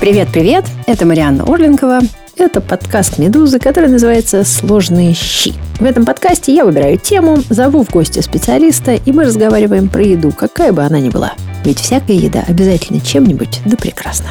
Привет-привет, 0.00 0.64
это 0.86 1.04
Марианна 1.06 1.42
Орленкова. 1.42 1.98
Это 2.36 2.60
подкаст 2.60 3.18
«Медузы», 3.18 3.58
который 3.58 3.88
называется 3.88 4.44
«Сложные 4.44 5.12
щи». 5.12 5.54
В 5.80 5.84
этом 5.84 6.04
подкасте 6.06 6.54
я 6.54 6.64
выбираю 6.64 6.98
тему, 6.98 7.38
зову 7.50 7.82
в 7.82 7.90
гости 7.90 8.20
специалиста, 8.20 8.94
и 8.94 9.10
мы 9.10 9.24
разговариваем 9.24 9.88
про 9.88 10.04
еду, 10.04 10.30
какая 10.30 10.72
бы 10.72 10.84
она 10.84 11.00
ни 11.00 11.10
была. 11.10 11.34
Ведь 11.64 11.80
всякая 11.80 12.14
еда 12.16 12.44
обязательно 12.46 13.00
чем-нибудь, 13.00 13.60
да 13.66 13.76
прекрасно. 13.76 14.28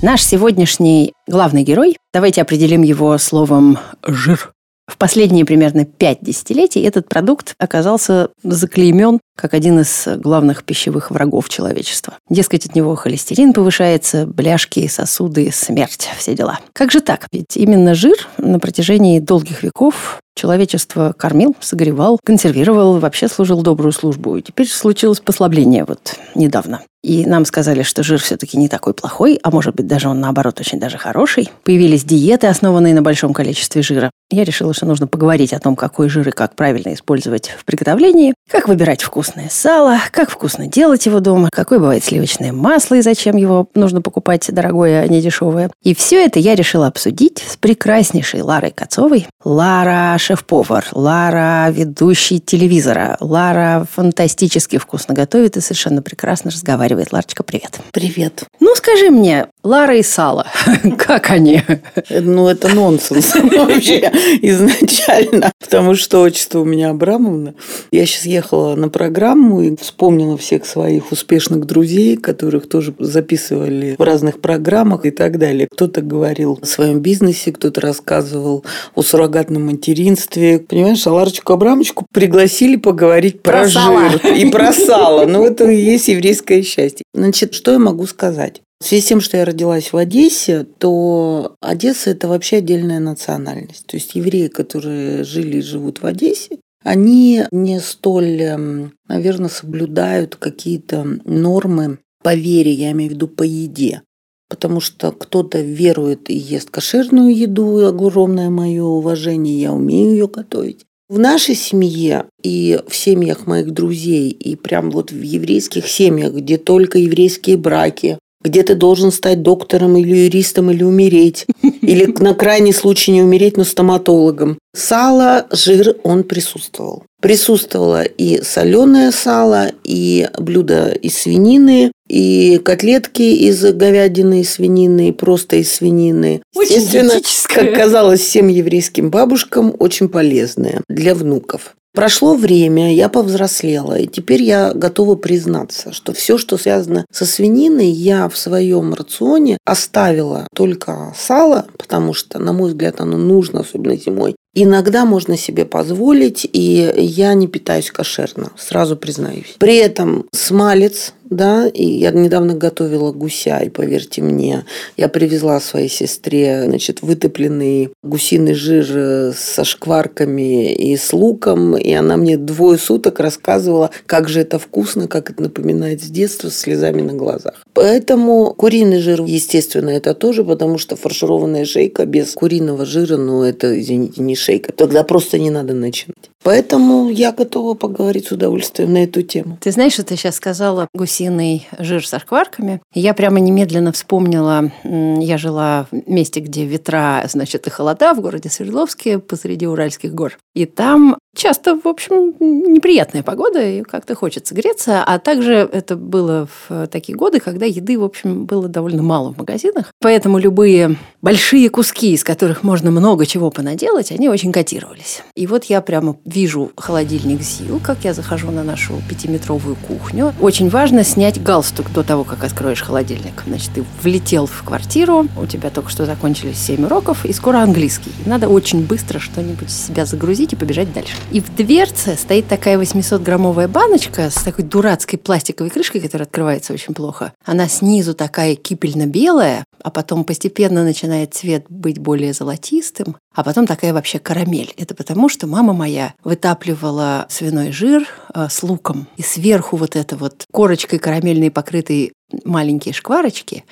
Наш 0.00 0.22
сегодняшний 0.22 1.12
главный 1.28 1.64
герой, 1.64 1.98
давайте 2.14 2.40
определим 2.40 2.80
его 2.80 3.18
словом 3.18 3.78
«жир». 4.06 4.54
В 4.90 4.96
последние 4.96 5.44
примерно 5.44 5.84
пять 5.84 6.18
десятилетий 6.22 6.80
этот 6.80 7.08
продукт 7.08 7.54
оказался 7.58 8.30
заклеймен 8.42 9.20
как 9.40 9.54
один 9.54 9.80
из 9.80 10.06
главных 10.16 10.64
пищевых 10.64 11.10
врагов 11.10 11.48
человечества. 11.48 12.14
Дескать, 12.28 12.66
от 12.66 12.74
него 12.74 12.94
холестерин 12.94 13.52
повышается, 13.52 14.26
бляшки, 14.26 14.86
сосуды, 14.86 15.50
смерть, 15.52 16.08
все 16.18 16.34
дела. 16.34 16.60
Как 16.72 16.90
же 16.90 17.00
так? 17.00 17.26
Ведь 17.32 17.56
именно 17.56 17.94
жир 17.94 18.16
на 18.38 18.58
протяжении 18.58 19.18
долгих 19.20 19.62
веков 19.62 20.20
человечество 20.40 21.14
кормил, 21.16 21.54
согревал, 21.60 22.18
консервировал, 22.24 22.98
вообще 22.98 23.28
служил 23.28 23.62
добрую 23.62 23.92
службу. 23.92 24.36
И 24.36 24.42
теперь 24.42 24.68
случилось 24.68 25.20
послабление 25.20 25.84
вот 25.84 26.16
недавно. 26.34 26.80
И 27.02 27.24
нам 27.24 27.46
сказали, 27.46 27.82
что 27.82 28.02
жир 28.02 28.20
все-таки 28.20 28.58
не 28.58 28.68
такой 28.68 28.92
плохой, 28.92 29.38
а 29.42 29.50
может 29.50 29.74
быть 29.74 29.86
даже 29.86 30.08
он 30.08 30.20
наоборот 30.20 30.60
очень 30.60 30.78
даже 30.78 30.98
хороший. 30.98 31.50
Появились 31.64 32.04
диеты, 32.04 32.46
основанные 32.46 32.94
на 32.94 33.00
большом 33.00 33.32
количестве 33.32 33.80
жира. 33.82 34.10
Я 34.30 34.44
решила, 34.44 34.74
что 34.74 34.84
нужно 34.84 35.06
поговорить 35.06 35.54
о 35.54 35.60
том, 35.60 35.76
какой 35.76 36.10
жир 36.10 36.28
и 36.28 36.32
как 36.32 36.54
правильно 36.56 36.92
использовать 36.92 37.48
в 37.58 37.64
приготовлении, 37.64 38.34
как 38.50 38.68
выбирать 38.68 39.02
вкусное 39.30 39.48
сало, 39.48 39.98
как 40.10 40.28
вкусно 40.28 40.66
делать 40.66 41.06
его 41.06 41.20
дома, 41.20 41.50
какое 41.52 41.78
бывает 41.78 42.04
сливочное 42.04 42.52
масло 42.52 42.96
и 42.96 43.02
зачем 43.02 43.36
его 43.36 43.68
нужно 43.74 44.02
покупать 44.02 44.52
дорогое, 44.52 45.02
а 45.02 45.06
не 45.06 45.20
дешевое. 45.20 45.70
И 45.84 45.94
все 45.94 46.24
это 46.24 46.40
я 46.40 46.56
решила 46.56 46.88
обсудить 46.88 47.38
с 47.38 47.56
прекраснейшей 47.56 48.42
Ларой 48.42 48.72
Кацовой. 48.72 49.28
Лара 49.44 50.16
шеф-повар, 50.18 50.84
Лара 50.92 51.70
ведущий 51.70 52.40
телевизора, 52.40 53.16
Лара 53.20 53.86
фантастически 53.92 54.78
вкусно 54.78 55.14
готовит 55.14 55.56
и 55.56 55.60
совершенно 55.60 56.02
прекрасно 56.02 56.50
разговаривает. 56.50 57.12
Ларочка, 57.12 57.44
привет. 57.44 57.78
Привет. 57.92 58.44
Ну, 58.58 58.74
скажи 58.74 59.10
мне, 59.10 59.46
Лара 59.62 59.96
и 59.96 60.02
Сала, 60.02 60.46
как 60.98 61.30
они? 61.30 61.62
Ну, 62.10 62.48
это 62.48 62.68
нонсенс 62.74 63.34
вообще 63.34 64.10
изначально, 64.42 65.52
потому 65.58 65.94
что 65.94 66.20
отчество 66.22 66.60
у 66.60 66.64
меня 66.64 66.90
Абрамовна. 66.90 67.54
Я 67.92 68.06
сейчас 68.06 68.26
ехала 68.26 68.74
на 68.74 68.88
программу 68.88 69.62
и 69.62 69.76
вспомнила 69.76 70.36
всех 70.36 70.66
своих 70.66 71.12
успешных 71.12 71.66
друзей, 71.66 72.16
которых 72.16 72.68
тоже 72.68 72.94
записывали 72.98 73.96
в 73.98 74.02
разных 74.02 74.40
программах 74.40 75.06
и 75.06 75.10
так 75.10 75.38
далее. 75.38 75.68
Кто-то 75.70 76.02
говорил 76.02 76.58
о 76.60 76.66
своем 76.66 77.00
бизнесе, 77.00 77.52
кто-то 77.52 77.80
рассказывал 77.80 78.64
о 78.94 79.02
суррогатном 79.02 79.66
материнстве. 79.66 80.58
Понимаешь, 80.58 81.06
а 81.06 81.12
Ларочку 81.12 81.52
Абрамочку 81.52 82.06
пригласили 82.12 82.76
поговорить 82.76 83.42
про, 83.42 83.62
про 83.62 83.68
жир 83.68 84.26
и 84.34 84.50
про 84.50 84.72
сало. 84.72 85.26
Ну, 85.26 85.44
это 85.44 85.70
и 85.70 85.80
есть 85.80 86.08
еврейское 86.08 86.62
счастье 86.62 86.80
счастье. 86.80 87.04
Значит, 87.14 87.54
что 87.54 87.72
я 87.72 87.78
могу 87.78 88.06
сказать? 88.06 88.62
В 88.80 88.86
связи 88.86 89.02
с 89.02 89.06
тем, 89.06 89.20
что 89.20 89.36
я 89.36 89.44
родилась 89.44 89.92
в 89.92 89.96
Одессе, 89.96 90.66
то 90.78 91.54
Одесса– 91.60 92.10
это 92.12 92.28
вообще 92.28 92.56
отдельная 92.56 92.98
национальность. 92.98 93.86
То 93.86 93.96
есть 93.96 94.14
евреи, 94.14 94.48
которые 94.48 95.22
жили 95.22 95.58
и 95.58 95.62
живут 95.62 96.00
в 96.00 96.06
Одессе, 96.06 96.58
они 96.82 97.44
не 97.52 97.78
столь, 97.78 98.40
эм, 98.40 98.92
наверное, 99.06 99.50
соблюдают 99.50 100.36
какие-то 100.36 101.06
нормы 101.24 101.98
по 102.22 102.34
вере, 102.34 102.72
я 102.72 102.92
имею 102.92 103.10
в 103.10 103.14
виду 103.14 103.28
по 103.28 103.42
еде. 103.42 104.02
Потому 104.48 104.80
что 104.80 105.12
кто-то 105.12 105.60
верует 105.60 106.30
и 106.30 106.36
ест 106.36 106.70
кошерную 106.70 107.36
еду, 107.36 107.86
огромное 107.86 108.48
мое 108.48 108.82
уважение, 108.82 109.60
я 109.60 109.72
умею 109.74 110.10
ее 110.12 110.26
готовить. 110.26 110.86
В 111.10 111.18
нашей 111.18 111.54
семье 111.54 112.26
и 112.42 112.80
в 112.88 112.96
семьях 112.96 113.46
моих 113.46 113.72
друзей, 113.72 114.30
и 114.30 114.56
прям 114.56 114.90
вот 114.90 115.12
в 115.12 115.20
еврейских 115.20 115.86
семьях, 115.86 116.32
где 116.32 116.56
только 116.56 116.98
еврейские 116.98 117.58
браки, 117.58 118.18
где 118.42 118.62
ты 118.62 118.74
должен 118.74 119.12
стать 119.12 119.42
доктором 119.42 119.96
или 119.96 120.24
юристом, 120.24 120.70
или 120.70 120.82
умереть. 120.82 121.46
Или 121.82 122.06
на 122.18 122.34
крайний 122.34 122.72
случай 122.72 123.12
не 123.12 123.22
умереть, 123.22 123.56
но 123.56 123.64
стоматологом. 123.64 124.58
Сало, 124.74 125.46
жир, 125.50 125.96
он 126.04 126.24
присутствовал. 126.24 127.04
Присутствовало 127.20 128.02
и 128.02 128.42
соленое 128.42 129.12
сало, 129.12 129.72
и 129.84 130.26
блюда 130.38 130.90
из 130.92 131.18
свинины, 131.18 131.92
и 132.08 132.58
котлетки 132.64 133.22
из 133.22 133.62
говядины 133.62 134.40
и 134.40 134.44
свинины, 134.44 135.08
и 135.08 135.12
просто 135.12 135.56
из 135.56 135.70
свинины. 135.72 136.42
Очень 136.54 136.76
Естественно, 136.76 137.20
как 137.48 137.74
казалось 137.74 138.20
всем 138.20 138.48
еврейским 138.48 139.10
бабушкам, 139.10 139.74
очень 139.78 140.08
полезные 140.08 140.80
для 140.88 141.14
внуков. 141.14 141.76
Прошло 141.92 142.36
время, 142.36 142.94
я 142.94 143.08
повзрослела, 143.08 143.98
и 143.98 144.06
теперь 144.06 144.44
я 144.44 144.72
готова 144.72 145.16
признаться, 145.16 145.92
что 145.92 146.12
все, 146.12 146.38
что 146.38 146.56
связано 146.56 147.04
со 147.10 147.26
свининой, 147.26 147.88
я 147.88 148.28
в 148.28 148.38
своем 148.38 148.94
рационе 148.94 149.58
оставила 149.64 150.46
только 150.54 151.12
сало, 151.18 151.66
потому 151.76 152.14
что, 152.14 152.38
на 152.38 152.52
мой 152.52 152.70
взгляд, 152.70 153.00
оно 153.00 153.16
нужно, 153.16 153.60
особенно 153.60 153.96
зимой. 153.96 154.36
Иногда 154.62 155.06
можно 155.06 155.38
себе 155.38 155.64
позволить, 155.64 156.46
и 156.52 156.92
я 156.94 157.32
не 157.32 157.48
питаюсь 157.48 157.90
кошерно, 157.90 158.50
сразу 158.58 158.94
признаюсь. 158.94 159.56
При 159.58 159.76
этом 159.76 160.26
смалец, 160.32 161.14
да, 161.30 161.68
и 161.68 161.84
я 161.86 162.10
недавно 162.10 162.54
готовила 162.54 163.12
гуся, 163.12 163.60
и 163.60 163.70
поверьте 163.70 164.20
мне, 164.20 164.64
я 164.96 165.08
привезла 165.08 165.60
своей 165.60 165.88
сестре, 165.88 166.64
значит, 166.66 167.02
вытопленный 167.02 167.90
гусиный 168.02 168.54
жир 168.54 169.32
со 169.34 169.64
шкварками 169.64 170.72
и 170.72 170.96
с 170.96 171.12
луком, 171.12 171.76
и 171.76 171.92
она 171.92 172.16
мне 172.16 172.36
двое 172.36 172.78
суток 172.78 173.20
рассказывала, 173.20 173.90
как 174.06 174.28
же 174.28 174.40
это 174.40 174.58
вкусно, 174.58 175.06
как 175.06 175.30
это 175.30 175.42
напоминает 175.42 176.02
с 176.02 176.06
детства, 176.06 176.48
с 176.48 176.58
слезами 176.58 177.00
на 177.00 177.14
глазах. 177.14 177.64
Поэтому 177.74 178.52
куриный 178.54 178.98
жир, 178.98 179.22
естественно, 179.24 179.90
это 179.90 180.14
тоже, 180.14 180.44
потому 180.44 180.78
что 180.78 180.96
фаршированная 180.96 181.64
шейка 181.64 182.06
без 182.06 182.32
куриного 182.32 182.84
жира, 182.84 183.16
ну, 183.16 183.44
это, 183.44 183.80
извините, 183.80 184.20
не 184.20 184.34
шейка. 184.34 184.49
Тогда 184.58 185.04
просто 185.04 185.38
не 185.38 185.50
надо 185.50 185.74
начинать. 185.74 186.30
Поэтому 186.42 187.10
я 187.10 187.32
готова 187.32 187.74
поговорить 187.74 188.28
с 188.28 188.32
удовольствием 188.32 188.92
на 188.92 189.04
эту 189.04 189.22
тему. 189.22 189.58
Ты 189.60 189.70
знаешь, 189.72 189.92
что 189.92 190.04
ты 190.04 190.16
сейчас 190.16 190.36
сказала 190.36 190.88
гусиный 190.94 191.68
жир 191.78 192.06
со 192.06 192.18
шкварками? 192.18 192.80
Я 192.94 193.12
прямо 193.14 193.40
немедленно 193.40 193.92
вспомнила, 193.92 194.72
я 194.84 195.38
жила 195.38 195.86
в 195.90 196.10
месте, 196.10 196.40
где 196.40 196.64
ветра, 196.64 197.22
значит, 197.28 197.66
и 197.66 197.70
холода 197.70 198.14
в 198.14 198.20
городе 198.20 198.48
Свердловске 198.48 199.18
посреди 199.18 199.66
Уральских 199.66 200.14
гор. 200.14 200.38
И 200.54 200.64
там 200.64 201.16
часто, 201.36 201.76
в 201.76 201.86
общем, 201.86 202.34
неприятная 202.40 203.22
погода, 203.22 203.62
и 203.62 203.82
как-то 203.82 204.14
хочется 204.14 204.54
греться. 204.54 205.02
А 205.04 205.18
также 205.18 205.52
это 205.54 205.96
было 205.96 206.48
в 206.68 206.86
такие 206.88 207.16
годы, 207.16 207.40
когда 207.40 207.66
еды, 207.66 207.98
в 207.98 208.04
общем, 208.04 208.44
было 208.44 208.68
довольно 208.68 209.02
мало 209.02 209.32
в 209.32 209.38
магазинах. 209.38 209.92
Поэтому 210.00 210.38
любые 210.38 210.96
большие 211.22 211.68
куски, 211.68 212.12
из 212.12 212.24
которых 212.24 212.62
можно 212.62 212.90
много 212.90 213.26
чего 213.26 213.50
понаделать, 213.50 214.12
они 214.12 214.28
очень 214.28 214.52
котировались. 214.52 215.22
И 215.34 215.46
вот 215.46 215.64
я 215.64 215.80
прямо 215.80 216.16
вижу 216.24 216.72
холодильник 216.76 217.42
ЗИЛ, 217.42 217.80
как 217.82 218.04
я 218.04 218.14
захожу 218.14 218.50
на 218.50 218.62
нашу 218.62 218.94
пятиметровую 219.08 219.76
кухню. 219.76 220.34
Очень 220.40 220.68
важно 220.68 221.04
снять 221.04 221.42
галстук 221.42 221.92
до 221.92 222.02
того, 222.02 222.24
как 222.24 222.44
откроешь 222.44 222.82
холодильник. 222.82 223.42
Значит, 223.46 223.70
ты 223.74 223.84
влетел 224.02 224.46
в 224.46 224.62
квартиру, 224.64 225.26
у 225.40 225.46
тебя 225.46 225.70
только 225.70 225.90
что 225.90 226.06
закончились 226.06 226.58
7 226.58 226.84
уроков, 226.84 227.24
и 227.24 227.32
скоро 227.32 227.58
английский. 227.58 228.12
Надо 228.26 228.48
очень 228.48 228.84
быстро 228.84 229.18
что-нибудь 229.18 229.70
себя 229.70 230.04
загрузить 230.06 230.52
и 230.52 230.56
побежать 230.56 230.92
дальше. 230.92 231.14
И 231.32 231.40
в 231.40 231.54
дверце 231.54 232.16
стоит 232.16 232.48
такая 232.48 232.76
800-граммовая 232.76 233.68
баночка 233.68 234.30
с 234.30 234.34
такой 234.34 234.64
дурацкой 234.64 235.18
пластиковой 235.18 235.70
крышкой, 235.70 236.00
которая 236.00 236.26
открывается 236.26 236.72
очень 236.72 236.92
плохо. 236.92 237.32
Она 237.44 237.68
снизу 237.68 238.14
такая 238.14 238.56
кипельно-белая, 238.56 239.64
а 239.82 239.90
потом 239.90 240.24
постепенно 240.24 240.82
начинает 240.82 241.34
цвет 241.34 241.66
быть 241.68 241.98
более 241.98 242.32
золотистым, 242.32 243.16
а 243.34 243.44
потом 243.44 243.66
такая 243.66 243.92
вообще 243.94 244.18
карамель. 244.18 244.74
Это 244.76 244.94
потому, 244.94 245.28
что 245.28 245.46
мама 245.46 245.72
моя 245.72 246.14
вытапливала 246.24 247.26
свиной 247.28 247.70
жир 247.70 248.08
э, 248.34 248.48
с 248.50 248.62
луком, 248.62 249.06
и 249.16 249.22
сверху 249.22 249.76
вот 249.76 249.96
это 249.96 250.16
вот 250.16 250.44
корочкой 250.50 250.98
карамельной 250.98 251.50
покрытые 251.50 252.12
маленькие 252.44 252.94
шкварочки, 252.94 253.64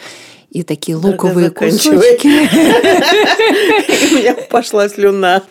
и 0.50 0.62
такие 0.62 0.96
луковые 0.96 1.50
кусочки. 1.50 2.28
У 4.12 4.16
меня 4.16 4.34
пошла 4.50 4.88
слюна. 4.88 5.42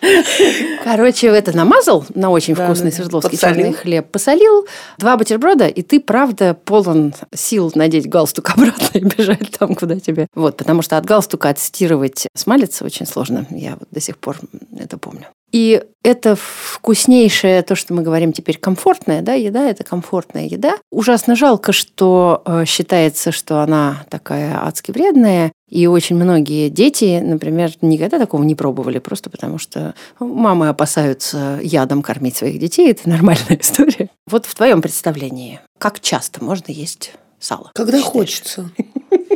Короче, 0.83 1.27
это 1.27 1.55
намазал 1.55 2.05
на 2.15 2.29
очень 2.29 2.55
вкусный 2.55 2.91
свердловский 2.91 3.37
черный 3.37 3.73
хлеб, 3.73 4.09
посолил, 4.09 4.65
два 4.97 5.17
бутерброда, 5.17 5.67
и 5.67 5.81
ты, 5.83 5.99
правда, 5.99 6.53
полон 6.53 7.13
сил 7.33 7.71
надеть 7.75 8.09
галстук 8.09 8.49
обратно 8.55 8.97
и 8.97 9.03
бежать 9.03 9.51
там, 9.57 9.75
куда 9.75 9.99
тебе. 9.99 10.27
Вот, 10.33 10.57
потому 10.57 10.81
что 10.81 10.97
от 10.97 11.05
галстука 11.05 11.49
отстирывать 11.49 12.27
смалец 12.35 12.81
очень 12.81 13.05
сложно. 13.05 13.45
Я 13.51 13.77
вот 13.79 13.87
до 13.91 14.01
сих 14.01 14.17
пор 14.17 14.37
это 14.77 14.97
помню. 14.97 15.27
И 15.51 15.83
это 16.03 16.35
вкуснейшее, 16.35 17.61
то, 17.63 17.75
что 17.75 17.93
мы 17.93 18.01
говорим 18.01 18.31
теперь, 18.31 18.57
комфортная 18.57 19.21
да, 19.21 19.33
еда, 19.33 19.69
это 19.69 19.83
комфортная 19.83 20.45
еда. 20.45 20.77
Ужасно 20.91 21.35
жалко, 21.35 21.73
что 21.73 22.41
э, 22.45 22.65
считается, 22.65 23.31
что 23.31 23.61
она 23.61 24.05
такая 24.09 24.57
адски 24.65 24.91
вредная. 24.91 25.51
И 25.69 25.85
очень 25.87 26.15
многие 26.15 26.69
дети, 26.69 27.19
например, 27.21 27.71
никогда 27.81 28.19
такого 28.19 28.43
не 28.43 28.55
пробовали, 28.55 28.99
просто 28.99 29.29
потому 29.29 29.57
что 29.57 29.95
мамы 30.19 30.69
опасаются 30.69 31.59
ядом 31.61 32.01
кормить 32.01 32.37
своих 32.37 32.59
детей. 32.59 32.91
Это 32.91 33.09
нормальная 33.09 33.57
история. 33.59 34.09
Вот 34.27 34.45
в 34.45 34.55
твоем 34.55 34.81
представлении, 34.81 35.59
как 35.77 35.99
часто 35.99 36.43
можно 36.43 36.71
есть 36.71 37.13
сало? 37.39 37.71
Когда 37.73 38.01
хочется. 38.01 38.69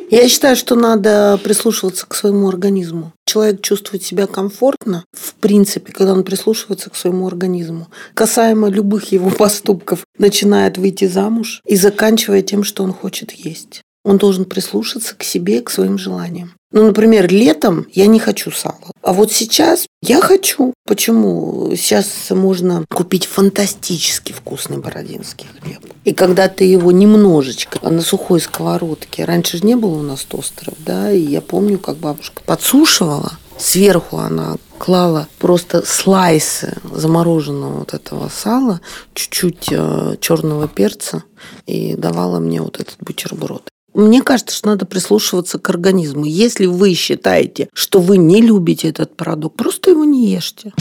Я 0.09 0.27
считаю, 0.27 0.55
что 0.55 0.75
надо 0.75 1.39
прислушиваться 1.43 2.05
к 2.05 2.15
своему 2.15 2.49
организму. 2.49 3.13
Человек 3.25 3.61
чувствует 3.61 4.03
себя 4.03 4.27
комфортно, 4.27 5.05
в 5.13 5.35
принципе, 5.35 5.93
когда 5.93 6.13
он 6.13 6.23
прислушивается 6.23 6.89
к 6.89 6.95
своему 6.95 7.27
организму. 7.27 7.87
Касаемо 8.13 8.69
любых 8.69 9.11
его 9.11 9.29
поступков, 9.37 10.03
начинает 10.17 10.77
выйти 10.77 11.05
замуж 11.05 11.61
и 11.65 11.75
заканчивая 11.75 12.41
тем, 12.41 12.63
что 12.63 12.83
он 12.83 12.93
хочет 12.93 13.31
есть. 13.31 13.83
Он 14.03 14.17
должен 14.17 14.45
прислушаться 14.45 15.15
к 15.15 15.23
себе, 15.23 15.61
к 15.61 15.69
своим 15.69 15.97
желаниям. 15.97 16.53
Ну, 16.71 16.85
например, 16.85 17.29
летом 17.29 17.85
я 17.91 18.07
не 18.07 18.19
хочу 18.19 18.49
сала. 18.51 18.91
А 19.01 19.13
вот 19.13 19.31
сейчас 19.31 19.85
я 20.01 20.21
хочу. 20.21 20.73
Почему? 20.85 21.75
Сейчас 21.75 22.29
можно 22.29 22.85
купить 22.89 23.25
фантастически 23.25 24.31
вкусный 24.31 24.77
бородинский 24.77 25.47
хлеб. 25.59 25.81
И 26.05 26.13
когда 26.13 26.47
ты 26.47 26.63
его 26.63 26.91
немножечко 26.91 27.77
на 27.89 28.01
сухой 28.01 28.39
сковородке, 28.39 29.25
раньше 29.25 29.57
же 29.57 29.65
не 29.65 29.75
было 29.75 29.99
у 29.99 30.01
нас 30.01 30.23
тостеров, 30.23 30.75
да, 30.79 31.11
и 31.11 31.19
я 31.19 31.41
помню, 31.41 31.77
как 31.77 31.97
бабушка 31.97 32.41
подсушивала, 32.45 33.33
сверху 33.57 34.17
она 34.17 34.55
клала 34.77 35.27
просто 35.39 35.85
слайсы 35.85 36.77
замороженного 36.91 37.79
вот 37.79 37.93
этого 37.93 38.29
сала, 38.29 38.81
чуть-чуть 39.13 39.67
э, 39.71 40.15
черного 40.19 40.67
перца 40.67 41.23
и 41.67 41.95
давала 41.95 42.39
мне 42.39 42.61
вот 42.61 42.79
этот 42.79 42.95
бутерброд. 42.99 43.69
Мне 43.93 44.21
кажется, 44.21 44.55
что 44.55 44.67
надо 44.67 44.85
прислушиваться 44.85 45.59
к 45.59 45.69
организму. 45.69 46.25
Если 46.25 46.65
вы 46.65 46.93
считаете, 46.93 47.69
что 47.73 47.99
вы 47.99 48.17
не 48.17 48.41
любите 48.41 48.89
этот 48.89 49.15
продукт, 49.15 49.57
просто 49.57 49.91
его 49.91 50.03
не 50.05 50.27
ешьте. 50.27 50.71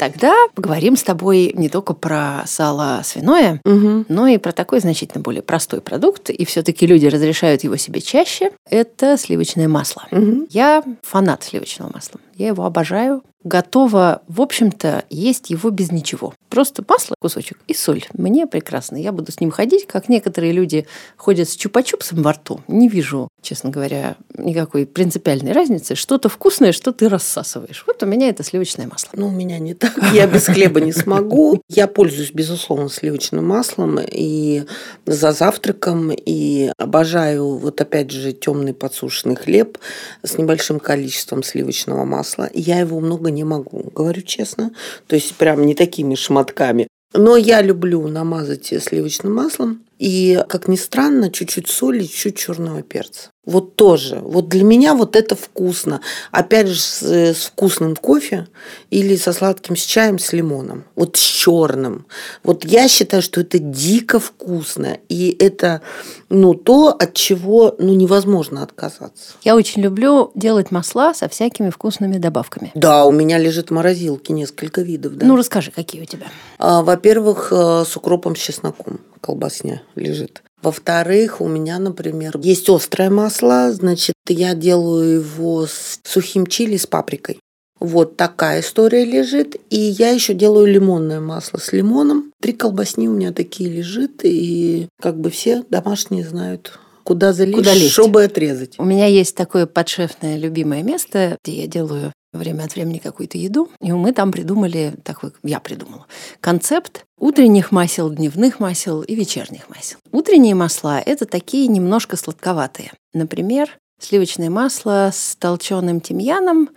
Тогда 0.00 0.34
поговорим 0.54 0.96
с 0.96 1.02
тобой 1.02 1.52
не 1.54 1.68
только 1.68 1.92
про 1.92 2.44
сало 2.46 3.02
свиное, 3.04 3.60
угу. 3.66 4.06
но 4.08 4.28
и 4.28 4.38
про 4.38 4.52
такой 4.52 4.80
значительно 4.80 5.22
более 5.22 5.42
простой 5.42 5.82
продукт. 5.82 6.30
И 6.30 6.46
все-таки 6.46 6.86
люди 6.86 7.06
разрешают 7.06 7.64
его 7.64 7.76
себе 7.76 8.00
чаще. 8.00 8.50
Это 8.64 9.18
сливочное 9.18 9.68
масло. 9.68 10.04
Угу. 10.10 10.46
Я 10.48 10.82
фанат 11.02 11.44
сливочного 11.44 11.92
масла. 11.92 12.18
Я 12.34 12.48
его 12.48 12.64
обожаю 12.64 13.22
готова, 13.44 14.22
в 14.28 14.40
общем-то, 14.40 15.04
есть 15.10 15.50
его 15.50 15.70
без 15.70 15.90
ничего. 15.90 16.34
Просто 16.48 16.84
масло, 16.86 17.14
кусочек 17.20 17.58
и 17.68 17.74
соль. 17.74 18.04
Мне 18.12 18.46
прекрасно. 18.46 18.96
Я 18.96 19.12
буду 19.12 19.32
с 19.32 19.40
ним 19.40 19.50
ходить, 19.50 19.86
как 19.86 20.08
некоторые 20.08 20.52
люди 20.52 20.86
ходят 21.16 21.48
с 21.48 21.56
чупа-чупсом 21.56 22.22
во 22.22 22.32
рту. 22.32 22.60
Не 22.68 22.88
вижу, 22.88 23.28
честно 23.40 23.70
говоря, 23.70 24.16
никакой 24.36 24.86
принципиальной 24.86 25.52
разницы. 25.52 25.94
Что-то 25.94 26.28
вкусное, 26.28 26.72
что 26.72 26.92
ты 26.92 27.08
рассасываешь. 27.08 27.84
Вот 27.86 28.02
у 28.02 28.06
меня 28.06 28.28
это 28.28 28.42
сливочное 28.42 28.88
масло. 28.88 29.10
Ну, 29.14 29.28
у 29.28 29.30
меня 29.30 29.58
не 29.58 29.74
так. 29.74 29.92
Я 30.12 30.26
без 30.26 30.46
хлеба 30.46 30.80
не 30.80 30.92
смогу. 30.92 31.62
Я 31.68 31.86
пользуюсь, 31.86 32.32
безусловно, 32.32 32.88
сливочным 32.88 33.46
маслом 33.46 34.00
и 34.00 34.64
за 35.06 35.32
завтраком, 35.32 36.10
и 36.12 36.72
обожаю, 36.76 37.56
вот 37.56 37.80
опять 37.80 38.10
же, 38.10 38.32
темный 38.32 38.74
подсушенный 38.74 39.36
хлеб 39.36 39.78
с 40.22 40.36
небольшим 40.36 40.80
количеством 40.80 41.42
сливочного 41.42 42.04
масла. 42.04 42.50
Я 42.52 42.80
его 42.80 43.00
много 43.00 43.29
не 43.30 43.44
могу, 43.44 43.90
говорю 43.94 44.22
честно. 44.22 44.72
То 45.06 45.16
есть 45.16 45.34
прям 45.36 45.66
не 45.66 45.74
такими 45.74 46.14
шматками. 46.14 46.88
Но 47.12 47.36
я 47.36 47.60
люблю 47.62 48.06
намазать 48.08 48.66
сливочным 48.66 49.34
маслом. 49.34 49.82
И, 50.00 50.42
как 50.48 50.66
ни 50.66 50.76
странно, 50.76 51.30
чуть-чуть 51.30 51.68
соли, 51.68 52.04
чуть-чуть 52.04 52.38
черного 52.38 52.82
перца. 52.82 53.32
Вот 53.44 53.76
тоже. 53.76 54.16
Вот 54.22 54.48
для 54.48 54.64
меня 54.64 54.94
вот 54.94 55.14
это 55.14 55.36
вкусно. 55.36 56.00
Опять 56.30 56.68
же, 56.68 56.80
с, 56.80 57.02
с 57.02 57.46
вкусным 57.46 57.94
кофе 57.96 58.48
или 58.88 59.16
со 59.16 59.34
сладким 59.34 59.76
с 59.76 59.82
чаем 59.82 60.18
с 60.18 60.32
лимоном. 60.32 60.84
Вот 60.96 61.18
с 61.18 61.20
черным. 61.20 62.06
Вот 62.42 62.64
я 62.64 62.88
считаю, 62.88 63.22
что 63.22 63.42
это 63.42 63.58
дико 63.58 64.20
вкусно. 64.20 64.96
И 65.10 65.36
это 65.38 65.82
ну, 66.30 66.54
то, 66.54 66.88
от 66.88 67.12
чего 67.12 67.74
ну, 67.78 67.92
невозможно 67.92 68.62
отказаться. 68.62 69.32
Я 69.42 69.54
очень 69.54 69.82
люблю 69.82 70.30
делать 70.34 70.70
масла 70.70 71.12
со 71.12 71.28
всякими 71.28 71.68
вкусными 71.68 72.16
добавками. 72.16 72.72
Да, 72.74 73.04
у 73.04 73.12
меня 73.12 73.36
лежит 73.36 73.68
в 73.68 73.74
морозилке 73.74 74.32
несколько 74.32 74.80
видов. 74.80 75.16
Да. 75.16 75.26
Ну, 75.26 75.36
расскажи, 75.36 75.70
какие 75.70 76.00
у 76.00 76.06
тебя? 76.06 76.28
А, 76.58 76.82
во-первых, 76.82 77.48
э, 77.52 77.84
с 77.86 77.94
укропом 77.98 78.34
с 78.34 78.38
чесноком 78.38 79.00
колбасня 79.20 79.82
лежит. 79.94 80.42
Во-вторых, 80.62 81.40
у 81.40 81.48
меня, 81.48 81.78
например, 81.78 82.38
есть 82.42 82.68
острое 82.68 83.10
масло, 83.10 83.72
значит, 83.72 84.14
я 84.28 84.54
делаю 84.54 85.20
его 85.20 85.66
с 85.66 86.00
сухим 86.04 86.46
чили 86.46 86.76
с 86.76 86.86
паприкой. 86.86 87.38
Вот 87.80 88.18
такая 88.18 88.60
история 88.60 89.06
лежит. 89.06 89.56
И 89.70 89.78
я 89.78 90.10
еще 90.10 90.34
делаю 90.34 90.66
лимонное 90.66 91.20
масло 91.20 91.58
с 91.58 91.72
лимоном. 91.72 92.30
Три 92.40 92.52
колбасни 92.52 93.08
у 93.08 93.12
меня 93.12 93.32
такие 93.32 93.70
лежит. 93.70 94.20
И 94.22 94.88
как 95.00 95.18
бы 95.18 95.30
все 95.30 95.64
домашние 95.70 96.28
знают, 96.28 96.78
куда 97.04 97.32
залезть, 97.32 97.56
куда 97.56 97.72
лезть. 97.72 97.92
чтобы 97.92 98.24
отрезать. 98.24 98.78
У 98.78 98.84
меня 98.84 99.06
есть 99.06 99.34
такое 99.34 99.64
подшефное 99.66 100.36
любимое 100.36 100.82
место, 100.82 101.38
где 101.42 101.62
я 101.62 101.66
делаю 101.66 102.12
время 102.32 102.64
от 102.64 102.74
времени 102.74 102.98
какую-то 102.98 103.38
еду. 103.38 103.68
И 103.80 103.92
мы 103.92 104.12
там 104.12 104.32
придумали, 104.32 104.94
такой, 105.02 105.32
я 105.42 105.60
придумала, 105.60 106.06
концепт 106.40 107.04
утренних 107.18 107.72
масел, 107.72 108.10
дневных 108.10 108.60
масел 108.60 109.02
и 109.02 109.14
вечерних 109.14 109.68
масел. 109.68 109.98
Утренние 110.12 110.54
масла– 110.54 111.00
это 111.06 111.26
такие 111.26 111.66
немножко 111.66 112.16
сладковатые. 112.16 112.92
Например, 113.12 113.70
сливочное 114.00 114.50
масло 114.50 115.10
с 115.12 115.36
толченым 115.36 116.00
тимьяном, 116.00 116.70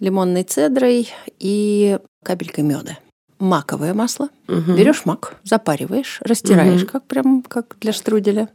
лимонной 0.00 0.44
цедрой 0.44 1.08
и 1.38 1.98
капелькой 2.24 2.64
меда. 2.64 2.98
Маковое 3.38 3.94
масло. 3.94 4.30
Угу. 4.48 4.72
Берешь 4.72 5.04
мак, 5.04 5.36
запариваешь, 5.44 6.18
растираешь, 6.22 6.82
угу. 6.82 6.92
как 6.92 7.04
прям 7.04 7.42
как 7.42 7.76
для 7.80 7.92
штруделя. 7.92 8.48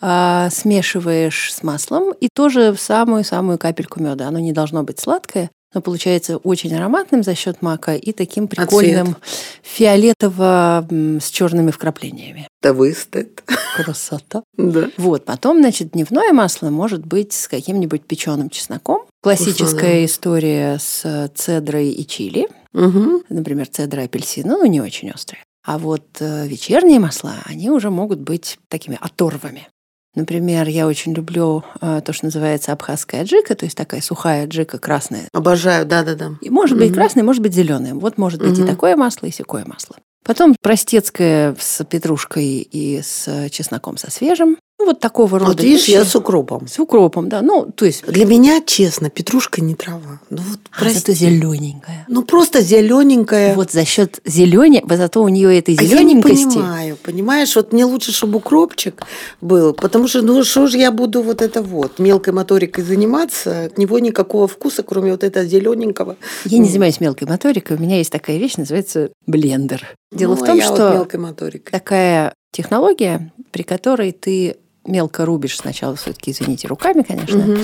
А, 0.00 0.48
смешиваешь 0.50 1.52
с 1.52 1.62
маслом 1.62 2.12
и 2.12 2.28
тоже 2.32 2.74
самую-самую 2.78 3.58
капельку 3.58 4.00
меда. 4.00 4.28
Оно 4.28 4.38
не 4.38 4.52
должно 4.52 4.84
быть 4.84 5.00
сладкое, 5.00 5.50
но 5.74 5.80
получается 5.80 6.36
очень 6.38 6.74
ароматным 6.74 7.22
за 7.22 7.34
счет 7.34 7.62
мака 7.62 7.94
и 7.94 8.12
таким 8.12 8.48
прикольным 8.48 9.16
а 9.20 9.24
фиолетово 9.62 10.86
с 10.90 11.30
черными 11.30 11.70
вкраплениями. 11.70 12.48
Да 12.60 12.72
выстоит. 12.72 13.42
Красота. 13.76 14.42
Да. 14.56 14.90
Вот, 14.96 15.24
потом, 15.24 15.58
значит, 15.58 15.92
дневное 15.92 16.32
масло 16.32 16.70
может 16.70 17.04
быть 17.06 17.32
с 17.32 17.48
каким-нибудь 17.48 18.02
печеным 18.02 18.50
чесноком. 18.50 19.02
Классическая 19.22 19.66
Вкусно, 19.66 20.04
история 20.04 20.78
с 20.78 21.30
цедрой 21.34 21.90
и 21.90 22.06
чили. 22.06 22.48
Угу. 22.74 23.24
Например, 23.28 23.66
цедра 23.66 24.02
апельсина, 24.02 24.56
ну, 24.58 24.66
не 24.66 24.80
очень 24.80 25.10
острая. 25.10 25.44
А 25.64 25.78
вот 25.78 26.04
э, 26.20 26.46
вечерние 26.48 26.98
масла, 26.98 27.34
они 27.44 27.70
уже 27.70 27.90
могут 27.90 28.18
быть 28.18 28.58
такими 28.68 28.98
оторвами. 29.00 29.68
Например, 30.14 30.68
я 30.68 30.86
очень 30.86 31.14
люблю 31.14 31.64
э, 31.80 32.02
то, 32.04 32.12
что 32.12 32.26
называется 32.26 32.72
абхазская 32.72 33.22
аджика, 33.22 33.54
то 33.54 33.64
есть 33.64 33.76
такая 33.76 34.02
сухая 34.02 34.44
аджика 34.44 34.78
красная. 34.78 35.28
Обожаю, 35.32 35.86
да-да-да. 35.86 36.32
И 36.42 36.50
может 36.50 36.76
быть 36.76 36.92
красная, 36.92 37.24
может 37.24 37.42
быть 37.42 37.54
зеленая. 37.54 37.94
Вот 37.94 38.18
может 38.18 38.40
быть 38.40 38.58
и 38.58 38.64
такое 38.64 38.96
масло, 38.96 39.26
и 39.26 39.30
секое 39.30 39.64
масло. 39.64 39.96
Потом 40.24 40.54
простецкое 40.62 41.56
с 41.58 41.84
петрушкой 41.84 42.58
и 42.58 43.00
с 43.02 43.48
чесноком 43.50 43.96
со 43.96 44.10
свежим. 44.10 44.56
Ну, 44.82 44.86
вот 44.86 44.98
такого 44.98 45.38
рода. 45.38 45.52
Вот 45.52 45.62
видишь, 45.62 45.84
я 45.84 46.04
с 46.04 46.16
укропом. 46.16 46.66
С 46.66 46.76
укропом, 46.80 47.28
да. 47.28 47.40
Ну, 47.40 47.66
то 47.66 47.84
есть... 47.84 48.04
Для 48.04 48.24
меня, 48.24 48.60
честно, 48.66 49.10
петрушка 49.10 49.60
не 49.60 49.76
трава. 49.76 50.20
Ну, 50.28 50.42
вот, 50.42 50.58
а 50.72 50.90
зато 50.90 51.12
зелененькая. 51.12 52.04
Ну, 52.08 52.24
просто 52.24 52.62
зелененькая. 52.62 53.54
Вот 53.54 53.70
за 53.70 53.84
счет 53.84 54.20
зелени, 54.24 54.82
зато 54.90 55.22
у 55.22 55.28
нее 55.28 55.56
этой 55.56 55.76
зелененькости. 55.76 56.34
А 56.34 56.40
я 56.40 56.44
не 56.44 56.62
понимаю, 56.62 56.96
понимаешь, 57.00 57.54
вот 57.54 57.72
мне 57.72 57.84
лучше, 57.84 58.10
чтобы 58.10 58.38
укропчик 58.38 59.04
был, 59.40 59.72
потому 59.72 60.08
что, 60.08 60.20
ну, 60.22 60.42
что 60.42 60.66
же 60.66 60.78
я 60.78 60.90
буду 60.90 61.22
вот 61.22 61.42
это 61.42 61.62
вот 61.62 62.00
мелкой 62.00 62.32
моторикой 62.32 62.82
заниматься, 62.82 63.66
от 63.66 63.78
него 63.78 64.00
никакого 64.00 64.48
вкуса, 64.48 64.82
кроме 64.82 65.12
вот 65.12 65.22
этого 65.22 65.46
зелененького. 65.46 66.16
Я 66.44 66.58
не 66.58 66.68
занимаюсь 66.68 66.98
мелкой 66.98 67.28
моторикой, 67.28 67.76
у 67.76 67.80
меня 67.80 67.98
есть 67.98 68.10
такая 68.10 68.38
вещь, 68.38 68.56
называется 68.56 69.10
блендер. 69.28 69.96
Дело 70.10 70.34
ну, 70.34 70.42
в 70.42 70.44
том, 70.44 70.58
а 70.58 70.62
что 70.62 71.08
вот 71.08 71.64
такая 71.70 72.34
технология, 72.50 73.32
при 73.50 73.62
которой 73.62 74.12
ты 74.12 74.56
мелко 74.86 75.24
рубишь 75.24 75.56
сначала 75.56 75.96
все-таки, 75.96 76.30
извините, 76.30 76.68
руками, 76.68 77.02
конечно, 77.02 77.38
угу. 77.38 77.60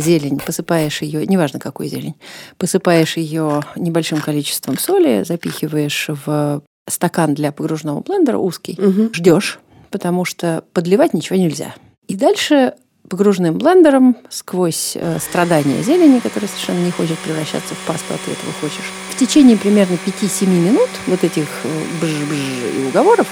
зелень, 0.00 0.38
посыпаешь 0.38 1.02
ее, 1.02 1.26
неважно 1.26 1.58
какой 1.58 1.88
зелень, 1.88 2.14
посыпаешь 2.58 3.16
ее 3.16 3.62
небольшим 3.76 4.20
количеством 4.20 4.78
соли, 4.78 5.24
запихиваешь 5.24 6.08
в 6.26 6.62
стакан 6.88 7.34
для 7.34 7.52
погруженного 7.52 8.00
блендера 8.00 8.38
узкий, 8.38 8.78
угу. 8.78 9.10
ждешь, 9.12 9.60
потому 9.90 10.24
что 10.24 10.64
подливать 10.72 11.14
ничего 11.14 11.38
нельзя. 11.38 11.74
И 12.08 12.16
дальше 12.16 12.74
погруженным 13.08 13.58
блендером 13.58 14.16
сквозь 14.30 14.92
э, 14.94 15.18
страдания 15.18 15.82
зелени, 15.82 16.18
которая 16.20 16.48
совершенно 16.48 16.84
не 16.84 16.90
хочет 16.90 17.18
превращаться 17.18 17.74
в 17.74 17.78
пасту, 17.86 18.14
а 18.14 18.18
ты 18.24 18.32
этого 18.32 18.52
хочешь. 18.60 18.90
В 19.10 19.16
течение 19.16 19.56
примерно 19.56 19.98
5-7 20.06 20.46
минут 20.46 20.88
вот 21.06 21.22
этих 21.22 21.46
э, 21.64 21.68
бж-бж 22.00 22.80
и 22.80 22.88
уговоров 22.88 23.26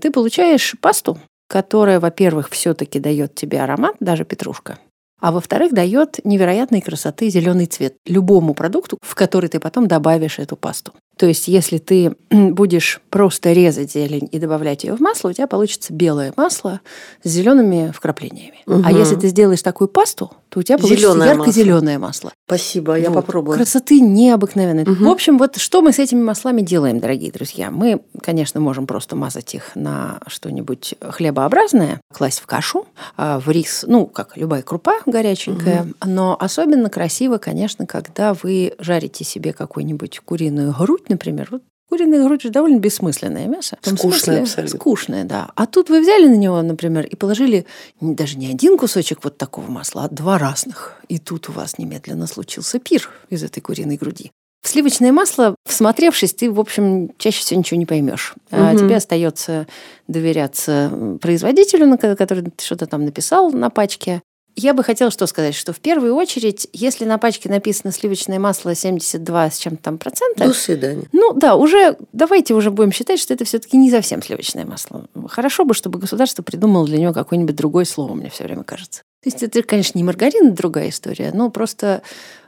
ты 0.00 0.10
получаешь 0.10 0.74
пасту, 0.80 1.18
которая, 1.52 2.00
во-первых, 2.00 2.48
все-таки 2.48 2.98
дает 2.98 3.34
тебе 3.34 3.60
аромат, 3.60 3.96
даже 4.00 4.24
петрушка. 4.24 4.78
а 5.20 5.30
во-вторых, 5.30 5.72
дает 5.72 6.18
невероятной 6.24 6.80
красоты 6.80 7.28
зеленый 7.28 7.66
цвет 7.66 7.94
любому 8.06 8.54
продукту, 8.54 8.98
в 9.02 9.14
который 9.14 9.48
ты 9.48 9.60
потом 9.60 9.86
добавишь 9.86 10.38
эту 10.40 10.56
пасту. 10.56 10.92
То 11.16 11.26
есть, 11.26 11.48
если 11.48 11.78
ты 11.78 12.16
будешь 12.30 13.00
просто 13.10 13.52
резать 13.52 13.92
зелень 13.92 14.28
и 14.30 14.38
добавлять 14.38 14.84
ее 14.84 14.94
в 14.94 15.00
масло, 15.00 15.28
у 15.28 15.32
тебя 15.32 15.46
получится 15.46 15.92
белое 15.92 16.32
масло 16.36 16.80
с 17.22 17.28
зелеными 17.28 17.92
вкраплениями. 17.94 18.62
Угу. 18.66 18.82
А 18.84 18.92
если 18.92 19.16
ты 19.16 19.28
сделаешь 19.28 19.62
такую 19.62 19.88
пасту, 19.88 20.32
то 20.48 20.60
у 20.60 20.62
тебя 20.62 20.78
получится 20.78 21.16
ярко-зеленое 21.16 21.98
масло. 21.98 22.32
Спасибо, 22.46 22.98
я 22.98 23.10
вот. 23.10 23.24
попробую. 23.24 23.56
Красоты 23.56 24.00
необыкновенной. 24.00 24.82
Угу. 24.82 25.04
В 25.04 25.08
общем, 25.08 25.38
вот 25.38 25.56
что 25.56 25.80
мы 25.80 25.92
с 25.92 25.98
этими 25.98 26.22
маслами 26.22 26.60
делаем, 26.60 27.00
дорогие 27.00 27.32
друзья? 27.32 27.70
Мы, 27.70 28.02
конечно, 28.20 28.60
можем 28.60 28.86
просто 28.86 29.16
мазать 29.16 29.54
их 29.54 29.74
на 29.74 30.20
что-нибудь 30.26 30.94
хлебообразное, 31.00 32.00
класть 32.12 32.40
в 32.40 32.46
кашу, 32.46 32.86
а, 33.16 33.40
в 33.40 33.48
рис, 33.48 33.84
ну, 33.86 34.06
как 34.06 34.36
любая 34.36 34.62
крупа 34.62 34.94
горяченькая. 35.06 35.82
Угу. 35.82 36.10
Но 36.10 36.36
особенно 36.38 36.90
красиво, 36.90 37.38
конечно, 37.38 37.86
когда 37.86 38.34
вы 38.34 38.74
жарите 38.78 39.24
себе 39.24 39.52
какую-нибудь 39.52 40.20
куриную 40.20 40.74
грудь, 40.78 41.01
например. 41.08 41.48
Вот 41.50 41.62
Куриная 41.92 42.24
грудь 42.24 42.40
же 42.40 42.48
довольно 42.48 42.78
бессмысленное 42.78 43.46
мясо. 43.46 43.76
Скучное 43.82 43.98
смысле, 43.98 44.38
абсолютно. 44.38 44.78
Скучное, 44.78 45.24
да. 45.24 45.50
А 45.56 45.66
тут 45.66 45.90
вы 45.90 46.00
взяли 46.00 46.26
на 46.26 46.36
него, 46.36 46.62
например, 46.62 47.04
и 47.04 47.14
положили 47.16 47.66
даже 48.00 48.38
не 48.38 48.46
один 48.50 48.78
кусочек 48.78 49.22
вот 49.24 49.36
такого 49.36 49.70
масла, 49.70 50.04
а 50.04 50.08
два 50.08 50.38
разных. 50.38 50.96
И 51.08 51.18
тут 51.18 51.50
у 51.50 51.52
вас 51.52 51.76
немедленно 51.76 52.26
случился 52.26 52.78
пир 52.78 53.10
из 53.28 53.42
этой 53.44 53.60
куриной 53.60 53.98
груди. 53.98 54.32
В 54.62 54.68
сливочное 54.68 55.12
масло, 55.12 55.54
всмотревшись, 55.68 56.32
ты, 56.32 56.50
в 56.50 56.60
общем, 56.60 57.10
чаще 57.18 57.40
всего 57.40 57.58
ничего 57.58 57.78
не 57.78 57.84
поймешь. 57.84 58.32
Угу. 58.50 58.62
А 58.62 58.74
тебе 58.74 58.96
остается 58.96 59.66
доверяться 60.08 61.18
производителю, 61.20 61.98
который 61.98 62.44
что-то 62.58 62.86
там 62.86 63.04
написал 63.04 63.52
на 63.52 63.68
пачке. 63.68 64.22
Я 64.54 64.74
бы 64.74 64.84
хотела 64.84 65.10
что 65.10 65.26
сказать, 65.26 65.54
что 65.54 65.72
в 65.72 65.80
первую 65.80 66.14
очередь, 66.14 66.68
если 66.72 67.04
на 67.04 67.18
пачке 67.18 67.48
написано 67.48 67.92
сливочное 67.92 68.38
масло 68.38 68.74
72 68.74 69.50
с 69.50 69.58
чем-то 69.58 69.82
там 69.82 69.98
процентов... 69.98 70.46
До 70.46 70.52
свидания. 70.52 71.04
Ну 71.12 71.32
да, 71.32 71.56
уже 71.56 71.96
давайте 72.12 72.54
уже 72.54 72.70
будем 72.70 72.92
считать, 72.92 73.18
что 73.18 73.32
это 73.32 73.44
все-таки 73.44 73.76
не 73.76 73.90
совсем 73.90 74.22
сливочное 74.22 74.66
масло. 74.66 75.06
Хорошо 75.28 75.64
бы, 75.64 75.74
чтобы 75.74 75.98
государство 75.98 76.42
придумало 76.42 76.86
для 76.86 76.98
него 76.98 77.12
какое-нибудь 77.12 77.56
другое 77.56 77.84
слово, 77.84 78.14
мне 78.14 78.30
все 78.30 78.44
время 78.44 78.64
кажется. 78.64 79.02
То 79.22 79.30
есть 79.30 79.42
это, 79.42 79.62
конечно, 79.62 79.96
не 79.96 80.04
маргарин, 80.04 80.54
другая 80.54 80.88
история, 80.88 81.30
но 81.32 81.48
просто 81.48 82.02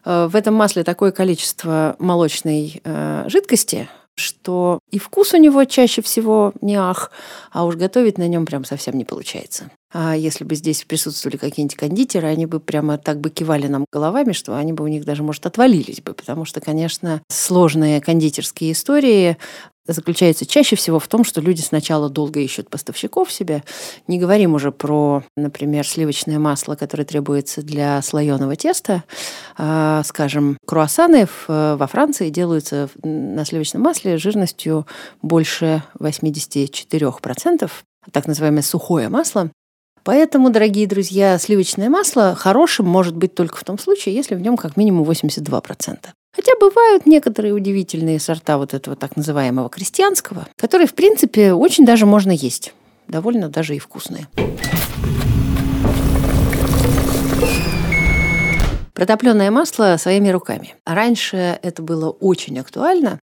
э, 0.04 0.26
в 0.26 0.34
этом 0.34 0.54
масле 0.54 0.82
такое 0.82 1.12
количество 1.12 1.94
молочной 2.00 2.80
э, 2.82 3.24
жидкости, 3.28 3.88
что 4.16 4.80
и 4.90 4.98
вкус 4.98 5.34
у 5.34 5.36
него 5.36 5.64
чаще 5.64 6.02
всего 6.02 6.52
не 6.60 6.76
ах, 6.76 7.10
а 7.52 7.64
уж 7.64 7.76
готовить 7.76 8.18
на 8.18 8.26
нем 8.28 8.46
прям 8.46 8.64
совсем 8.64 8.96
не 8.96 9.04
получается. 9.04 9.70
А 9.96 10.16
если 10.16 10.42
бы 10.42 10.56
здесь 10.56 10.84
присутствовали 10.84 11.36
какие-нибудь 11.36 11.76
кондитеры, 11.76 12.26
они 12.26 12.46
бы 12.46 12.58
прямо 12.58 12.98
так 12.98 13.20
бы 13.20 13.30
кивали 13.30 13.68
нам 13.68 13.86
головами, 13.92 14.32
что 14.32 14.56
они 14.56 14.72
бы 14.72 14.82
у 14.82 14.88
них 14.88 15.04
даже, 15.04 15.22
может, 15.22 15.46
отвалились 15.46 16.00
бы, 16.00 16.14
потому 16.14 16.44
что, 16.44 16.60
конечно, 16.60 17.22
сложные 17.30 18.00
кондитерские 18.00 18.72
истории 18.72 19.36
заключается 19.86 20.46
чаще 20.46 20.74
всего 20.76 20.98
в 20.98 21.06
том, 21.06 21.24
что 21.24 21.40
люди 21.40 21.60
сначала 21.60 22.08
долго 22.08 22.40
ищут 22.40 22.70
поставщиков 22.70 23.30
себе. 23.30 23.62
Не 24.08 24.18
говорим 24.18 24.54
уже 24.54 24.72
про, 24.72 25.22
например, 25.36 25.86
сливочное 25.86 26.38
масло, 26.40 26.74
которое 26.74 27.04
требуется 27.04 27.62
для 27.62 28.02
слоеного 28.02 28.56
теста. 28.56 29.04
А, 29.56 30.02
скажем, 30.04 30.56
круассаны 30.66 31.28
во 31.46 31.86
Франции 31.86 32.30
делаются 32.30 32.88
на 33.04 33.44
сливочном 33.44 33.82
масле 33.82 34.16
жирностью 34.16 34.86
больше 35.22 35.84
84%, 36.00 37.70
так 38.10 38.26
называемое 38.26 38.62
сухое 38.62 39.08
масло. 39.08 39.50
Поэтому, 40.04 40.50
дорогие 40.50 40.86
друзья, 40.86 41.38
сливочное 41.38 41.88
масло 41.88 42.34
хорошим 42.34 42.86
может 42.86 43.16
быть 43.16 43.34
только 43.34 43.56
в 43.56 43.64
том 43.64 43.78
случае, 43.78 44.14
если 44.14 44.34
в 44.34 44.40
нем 44.42 44.58
как 44.58 44.76
минимум 44.76 45.08
82%. 45.08 45.98
Хотя 46.36 46.52
бывают 46.60 47.06
некоторые 47.06 47.54
удивительные 47.54 48.20
сорта 48.20 48.58
вот 48.58 48.74
этого 48.74 48.96
так 48.96 49.16
называемого 49.16 49.70
крестьянского, 49.70 50.46
которые, 50.56 50.86
в 50.88 50.94
принципе, 50.94 51.54
очень 51.54 51.86
даже 51.86 52.04
можно 52.04 52.32
есть. 52.32 52.74
Довольно 53.08 53.48
даже 53.48 53.76
и 53.76 53.78
вкусные. 53.78 54.28
Протопленное 58.92 59.50
масло 59.50 59.96
своими 59.98 60.28
руками. 60.28 60.74
Раньше 60.84 61.58
это 61.62 61.82
было 61.82 62.10
очень 62.10 62.58
актуально. 62.58 63.20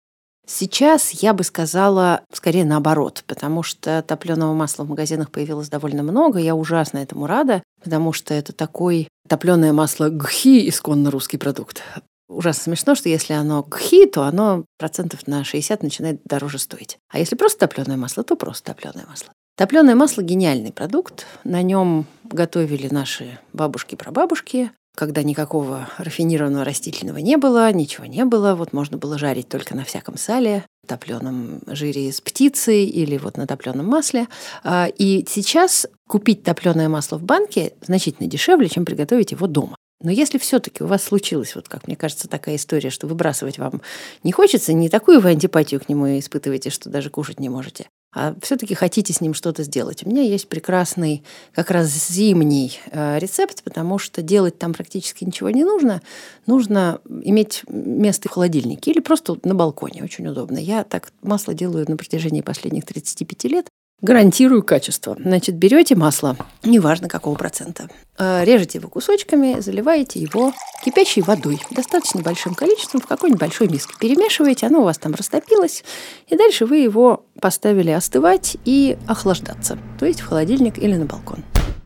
Сейчас 0.47 1.11
я 1.11 1.33
бы 1.33 1.43
сказала 1.43 2.21
скорее 2.33 2.65
наоборот, 2.65 3.23
потому 3.27 3.63
что 3.63 4.01
топленого 4.01 4.53
масла 4.53 4.83
в 4.83 4.89
магазинах 4.89 5.31
появилось 5.31 5.69
довольно 5.69 6.03
много. 6.03 6.39
Я 6.39 6.55
ужасно 6.55 6.97
этому 6.97 7.27
рада, 7.27 7.63
потому 7.83 8.11
что 8.11 8.33
это 8.33 8.51
такой 8.51 9.07
топленое 9.27 9.71
масло 9.71 10.09
гхи, 10.09 10.67
исконно 10.67 11.11
русский 11.11 11.37
продукт 11.37 11.83
ужасно 12.31 12.63
смешно, 12.63 12.95
что 12.95 13.09
если 13.09 13.33
оно 13.33 13.63
гхи, 13.63 14.05
то 14.05 14.23
оно 14.23 14.65
процентов 14.77 15.27
на 15.27 15.43
60 15.43 15.83
начинает 15.83 16.21
дороже 16.25 16.59
стоить. 16.59 16.97
А 17.09 17.19
если 17.19 17.35
просто 17.35 17.59
топленое 17.59 17.97
масло, 17.97 18.23
то 18.23 18.35
просто 18.35 18.73
топленое 18.73 19.05
масло. 19.05 19.31
Топленое 19.57 19.95
масло– 19.95 20.21
гениальный 20.23 20.71
продукт. 20.71 21.25
На 21.43 21.61
нем 21.61 22.05
готовили 22.23 22.87
наши 22.89 23.39
бабушки-прабабушки, 23.53 24.71
когда 25.01 25.23
никакого 25.23 25.89
рафинированного 25.97 26.63
растительного 26.63 27.17
не 27.17 27.35
было, 27.35 27.71
ничего 27.71 28.05
не 28.05 28.23
было. 28.23 28.53
Вот 28.53 28.71
можно 28.71 28.99
было 28.99 29.17
жарить 29.17 29.49
только 29.49 29.75
на 29.75 29.83
всяком 29.83 30.15
сале, 30.15 30.63
топленом 30.87 31.59
жире 31.65 32.07
из 32.07 32.21
птицы 32.21 32.83
или 32.83 33.17
вот 33.17 33.35
на 33.35 33.47
топленом 33.47 33.87
масле. 33.87 34.27
А, 34.63 34.87
и 34.95 35.25
сейчас 35.27 35.87
купить 36.07 36.43
топленое 36.43 36.87
масло 36.87 37.17
в 37.17 37.23
банке 37.23 37.73
значительно 37.81 38.29
дешевле, 38.29 38.69
чем 38.69 38.85
приготовить 38.85 39.31
его 39.31 39.47
дома. 39.47 39.75
Но 40.03 40.11
если 40.11 40.37
все-таки 40.37 40.83
у 40.83 40.87
вас 40.87 41.01
случилась, 41.01 41.55
вот 41.55 41.67
как 41.67 41.87
мне 41.87 41.95
кажется, 41.95 42.27
такая 42.27 42.57
история, 42.57 42.91
что 42.91 43.07
выбрасывать 43.07 43.57
вам 43.57 43.81
не 44.21 44.31
хочется, 44.31 44.71
не 44.71 44.87
такую 44.87 45.19
вы 45.19 45.29
антипатию 45.29 45.81
к 45.81 45.89
нему 45.89 46.19
испытываете, 46.19 46.69
что 46.69 46.91
даже 46.91 47.09
кушать 47.09 47.39
не 47.39 47.49
можете, 47.49 47.87
а 48.13 48.35
все-таки 48.41 48.75
хотите 48.75 49.13
с 49.13 49.21
ним 49.21 49.33
что-то 49.33 49.63
сделать. 49.63 50.05
У 50.05 50.09
меня 50.09 50.21
есть 50.21 50.49
прекрасный 50.49 51.23
как 51.53 51.71
раз 51.71 51.87
зимний 52.09 52.79
э, 52.91 53.19
рецепт, 53.19 53.63
потому 53.63 53.99
что 53.99 54.21
делать 54.21 54.57
там 54.57 54.73
практически 54.73 55.23
ничего 55.23 55.49
не 55.49 55.63
нужно. 55.63 56.01
Нужно 56.45 56.99
иметь 57.07 57.63
место 57.67 58.27
в 58.27 58.31
холодильнике 58.33 58.91
или 58.91 58.99
просто 58.99 59.37
на 59.43 59.55
балконе. 59.55 60.03
Очень 60.03 60.27
удобно. 60.27 60.57
Я 60.57 60.83
так 60.83 61.13
масло 61.21 61.53
делаю 61.53 61.85
на 61.89 61.95
протяжении 61.95 62.41
последних 62.41 62.85
35 62.85 63.43
лет. 63.45 63.67
Гарантирую 64.01 64.63
качество. 64.63 65.15
Значит, 65.19 65.55
берете 65.55 65.95
масло, 65.95 66.35
неважно 66.63 67.07
какого 67.07 67.35
процента, 67.35 67.87
э, 68.17 68.43
режете 68.43 68.79
его 68.79 68.89
кусочками, 68.89 69.59
заливаете 69.59 70.19
его 70.19 70.53
кипящей 70.83 71.21
водой, 71.21 71.61
достаточно 71.69 72.21
большим 72.21 72.55
количеством, 72.55 73.01
в 73.01 73.05
какой-нибудь 73.05 73.39
большой 73.39 73.67
миске. 73.67 73.93
Перемешиваете, 73.99 74.65
оно 74.65 74.81
у 74.81 74.85
вас 74.85 74.97
там 74.97 75.13
растопилось, 75.13 75.83
и 76.27 76.35
дальше 76.35 76.65
вы 76.65 76.77
его 76.77 77.25
поставили 77.39 77.91
остывать 77.91 78.57
и 78.65 78.97
охлаждаться, 79.07 79.77
то 79.99 80.07
есть 80.07 80.21
в 80.21 80.27
холодильник 80.27 80.79
или 80.79 80.95
на 80.95 81.05
балкон. 81.05 81.43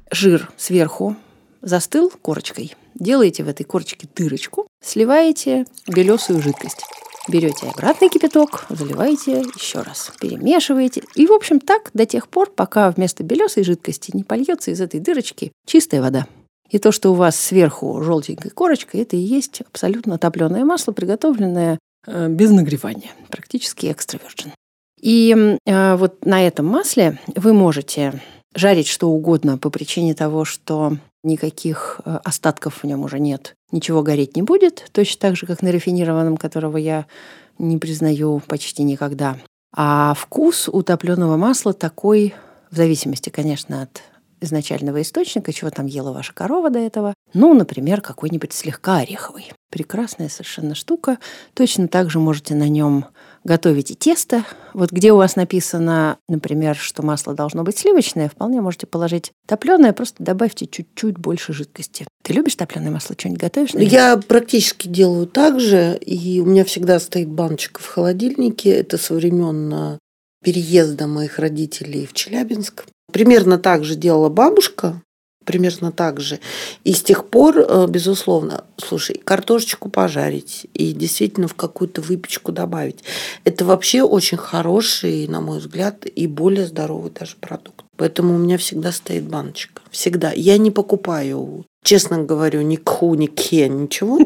Жир 0.10 0.50
сверху 0.56 1.18
застыл 1.62 2.10
корочкой. 2.22 2.76
Делаете 2.94 3.44
в 3.44 3.50
этой 3.50 3.66
корочке 3.66 4.08
дырочку, 4.16 4.68
сливаете 4.82 5.66
белесую 5.88 6.42
жидкость. 6.42 6.86
Берете 7.28 7.68
обратный 7.68 8.10
кипяток, 8.10 8.66
заливаете 8.70 9.40
еще 9.56 9.82
раз, 9.82 10.12
перемешиваете. 10.20 11.02
И, 11.16 11.26
в 11.26 11.32
общем, 11.34 11.60
так 11.60 11.90
до 11.94 12.06
тех 12.06 12.28
пор, 12.28 12.52
пока 12.52 12.92
вместо 12.92 13.24
белесой 13.24 13.64
жидкости 13.64 14.12
не 14.14 14.24
польется 14.24 14.70
из 14.70 14.80
этой 14.80 15.00
дырочки 15.00 15.52
чистая 15.66 16.02
вода. 16.02 16.28
И 16.70 16.78
то, 16.78 16.92
что 16.92 17.12
у 17.12 17.16
вас 17.16 17.36
сверху 17.36 18.02
желтенькой 18.04 18.52
корочкой, 18.52 19.02
это 19.02 19.16
и 19.16 19.20
есть 19.20 19.62
абсолютно 19.62 20.20
топленое 20.20 20.66
масло, 20.66 20.92
приготовленное 20.92 21.80
э, 22.06 22.28
без 22.28 22.52
нагревания, 22.52 23.12
практически 23.30 23.92
экстра 23.92 24.20
И 25.02 25.58
э, 25.66 25.96
вот 25.96 26.26
на 26.26 26.46
этом 26.46 26.68
масле 26.68 27.20
вы 27.36 27.54
можете 27.54 28.22
жарить 28.56 28.88
что 28.88 29.10
угодно 29.10 29.58
по 29.58 29.70
причине 29.70 30.14
того, 30.14 30.46
что 30.46 30.98
никаких 31.26 32.00
э, 32.06 32.20
остатков 32.24 32.84
в 32.84 32.88
нем 32.88 33.04
уже 33.04 33.20
нет. 33.20 33.56
Ничего 33.72 34.04
гореть 34.04 34.36
не 34.36 34.42
будет, 34.42 34.90
точно 34.92 35.20
так 35.20 35.36
же, 35.36 35.46
как 35.46 35.62
на 35.62 35.72
рафинированном, 35.72 36.38
которого 36.38 36.78
я 36.78 37.06
не 37.58 37.78
признаю 37.78 38.42
почти 38.48 38.84
никогда. 38.84 39.38
А 39.76 40.14
вкус 40.14 40.70
у 40.70 40.82
топленого 40.84 41.36
масла 41.38 41.74
такой, 41.74 42.34
в 42.72 42.76
зависимости, 42.76 43.30
конечно, 43.30 43.82
от 43.82 44.02
изначального 44.42 45.02
источника, 45.02 45.52
чего 45.52 45.70
там 45.70 45.86
ела 45.86 46.12
ваша 46.12 46.34
корова 46.34 46.70
до 46.70 46.80
этого. 46.80 47.14
Ну, 47.34 47.54
например, 47.54 48.02
какой-нибудь 48.02 48.54
слегка 48.54 48.98
ореховый. 48.98 49.52
Прекрасная 49.72 50.30
совершенно 50.30 50.76
штука. 50.76 51.18
Точно 51.54 51.88
так 51.88 52.10
же 52.10 52.20
можете 52.20 52.56
на 52.56 52.70
нем 52.70 53.06
готовить 53.46 53.92
и 53.92 53.96
тесто. 53.96 54.44
Вот 54.74 54.92
где 54.92 55.14
у 55.14 55.18
вас 55.18 55.38
написано, 55.38 56.18
например, 56.28 56.76
что 56.76 57.04
масло 57.04 57.34
должно 57.34 57.64
быть 57.64 57.78
сливочное, 57.78 58.28
вполне 58.28 58.60
можете 58.60 58.88
положить 58.88 59.32
топленое, 59.48 59.94
просто 59.94 60.24
добавьте 60.24 60.66
чуть-чуть 60.66 61.18
больше 61.18 61.54
жидкости. 61.54 62.06
Ты 62.24 62.34
любишь 62.34 62.56
топленое 62.56 62.92
масло? 62.92 63.16
Что-нибудь 63.18 63.42
готовишь? 63.42 63.70
Я 63.74 64.18
практически 64.18 64.88
делаю 64.88 65.28
так 65.28 65.62
же, 65.62 65.98
и 65.98 66.42
у 66.42 66.46
меня 66.46 66.66
всегда 66.66 67.00
стоит 67.00 67.30
баночка 67.30 67.80
в 67.80 67.86
холодильнике. 67.86 68.72
Это 68.72 68.98
со 68.98 69.14
времен 69.14 70.00
переезда 70.44 71.08
моих 71.08 71.40
родителей 71.40 72.06
в 72.06 72.14
Челябинск. 72.14 72.86
Примерно 73.12 73.58
так 73.58 73.84
же 73.84 73.96
делала 73.96 74.30
бабушка. 74.30 75.02
Примерно 75.46 75.92
так 75.92 76.20
же. 76.20 76.40
И 76.84 76.94
с 76.94 77.02
тех 77.02 77.30
пор, 77.30 77.58
э, 77.58 77.88
безусловно, 77.88 78.66
слушай, 78.78 79.22
картошечку 79.24 79.90
пожарить 79.90 80.68
и 80.74 80.92
действительно 80.92 81.48
в 81.48 81.54
какую-то 81.54 82.02
выпечку 82.02 82.52
добавить. 82.52 83.04
Это 83.44 83.64
вообще 83.64 84.04
очень 84.04 84.38
хороший, 84.38 85.28
на 85.28 85.42
мой 85.42 85.60
взгляд, 85.60 86.06
и 86.06 86.28
более 86.28 86.66
здоровый 86.66 87.12
даже 87.12 87.36
продукт. 87.40 87.86
Поэтому 87.98 88.36
у 88.36 88.38
меня 88.38 88.58
всегда 88.58 88.92
стоит 88.92 89.24
баночка. 89.24 89.82
Всегда. 89.90 90.34
Я 90.36 90.58
не 90.58 90.72
покупаю, 90.72 91.66
честно 91.84 92.24
говорю, 92.24 92.62
ни 92.62 92.76
кху, 92.76 93.16
ни 93.16 93.28
кхе, 93.28 93.70
ничего. 93.70 94.20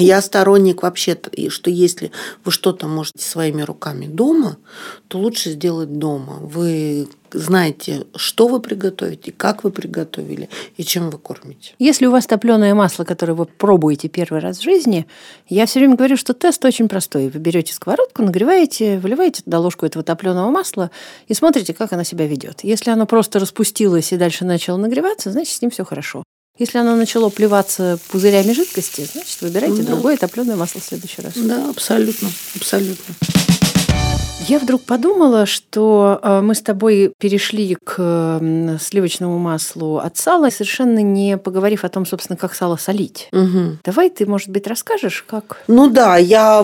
Я 0.00 0.20
сторонник 0.22 0.82
вообще, 0.82 1.18
что 1.48 1.70
если 1.70 2.10
вы 2.44 2.52
что-то 2.52 2.86
можете 2.86 3.24
своими 3.24 3.62
руками 3.62 4.06
дома, 4.06 4.56
то 5.08 5.18
лучше 5.18 5.50
сделать 5.50 5.98
дома. 5.98 6.38
Вы 6.40 7.08
знаете, 7.32 8.06
что 8.16 8.48
вы 8.48 8.60
приготовите, 8.60 9.32
как 9.32 9.64
вы 9.64 9.70
приготовили 9.70 10.48
и 10.76 10.84
чем 10.84 11.10
вы 11.10 11.18
кормите. 11.18 11.74
Если 11.78 12.06
у 12.06 12.10
вас 12.10 12.26
топленое 12.26 12.74
масло, 12.74 13.04
которое 13.04 13.34
вы 13.34 13.46
пробуете 13.46 14.08
первый 14.08 14.40
раз 14.40 14.58
в 14.58 14.62
жизни, 14.62 15.06
я 15.48 15.66
все 15.66 15.80
время 15.80 15.96
говорю, 15.96 16.16
что 16.16 16.34
тест 16.34 16.64
очень 16.64 16.88
простой. 16.88 17.28
Вы 17.28 17.38
берете 17.38 17.72
сковородку, 17.72 18.22
нагреваете, 18.22 18.98
выливаете 18.98 19.42
туда 19.42 19.60
ложку 19.60 19.86
этого 19.86 20.04
топленого 20.04 20.50
масла 20.50 20.90
и 21.28 21.34
смотрите, 21.34 21.74
как 21.74 21.92
оно 21.92 22.02
себя 22.02 22.26
ведет. 22.26 22.64
Если 22.64 22.90
оно 22.90 23.06
просто 23.06 23.38
распустилось 23.38 24.12
и 24.12 24.16
дальше 24.16 24.44
начало 24.44 24.78
нагреваться, 24.78 25.30
значит, 25.30 25.54
с 25.54 25.62
ним 25.62 25.70
все 25.70 25.84
хорошо. 25.84 26.24
Если 26.60 26.76
оно 26.76 26.94
начало 26.94 27.30
плеваться 27.30 27.98
пузырями 28.10 28.52
жидкости, 28.52 29.08
значит, 29.10 29.40
выбирайте 29.40 29.82
да. 29.82 29.92
другое 29.92 30.18
топленое 30.18 30.58
масло 30.58 30.78
в 30.82 30.84
следующий 30.84 31.22
раз. 31.22 31.32
Да, 31.34 31.70
абсолютно, 31.70 32.28
абсолютно. 32.54 33.14
Я 34.46 34.58
вдруг 34.58 34.82
подумала, 34.82 35.46
что 35.46 36.20
э, 36.22 36.40
мы 36.42 36.54
с 36.54 36.60
тобой 36.60 37.14
перешли 37.18 37.78
к 37.82 38.40
сливочному 38.78 39.38
маслу 39.38 39.98
от 39.98 40.18
сала, 40.18 40.50
совершенно 40.50 40.98
не 40.98 41.38
поговорив 41.38 41.84
о 41.84 41.88
том, 41.88 42.04
собственно, 42.04 42.36
как 42.36 42.54
сало 42.54 42.76
солить. 42.76 43.30
Угу. 43.32 43.78
Давай 43.82 44.10
ты, 44.10 44.26
может 44.26 44.50
быть, 44.50 44.66
расскажешь, 44.66 45.24
как? 45.26 45.62
Ну 45.66 45.88
да, 45.88 46.18
я 46.18 46.58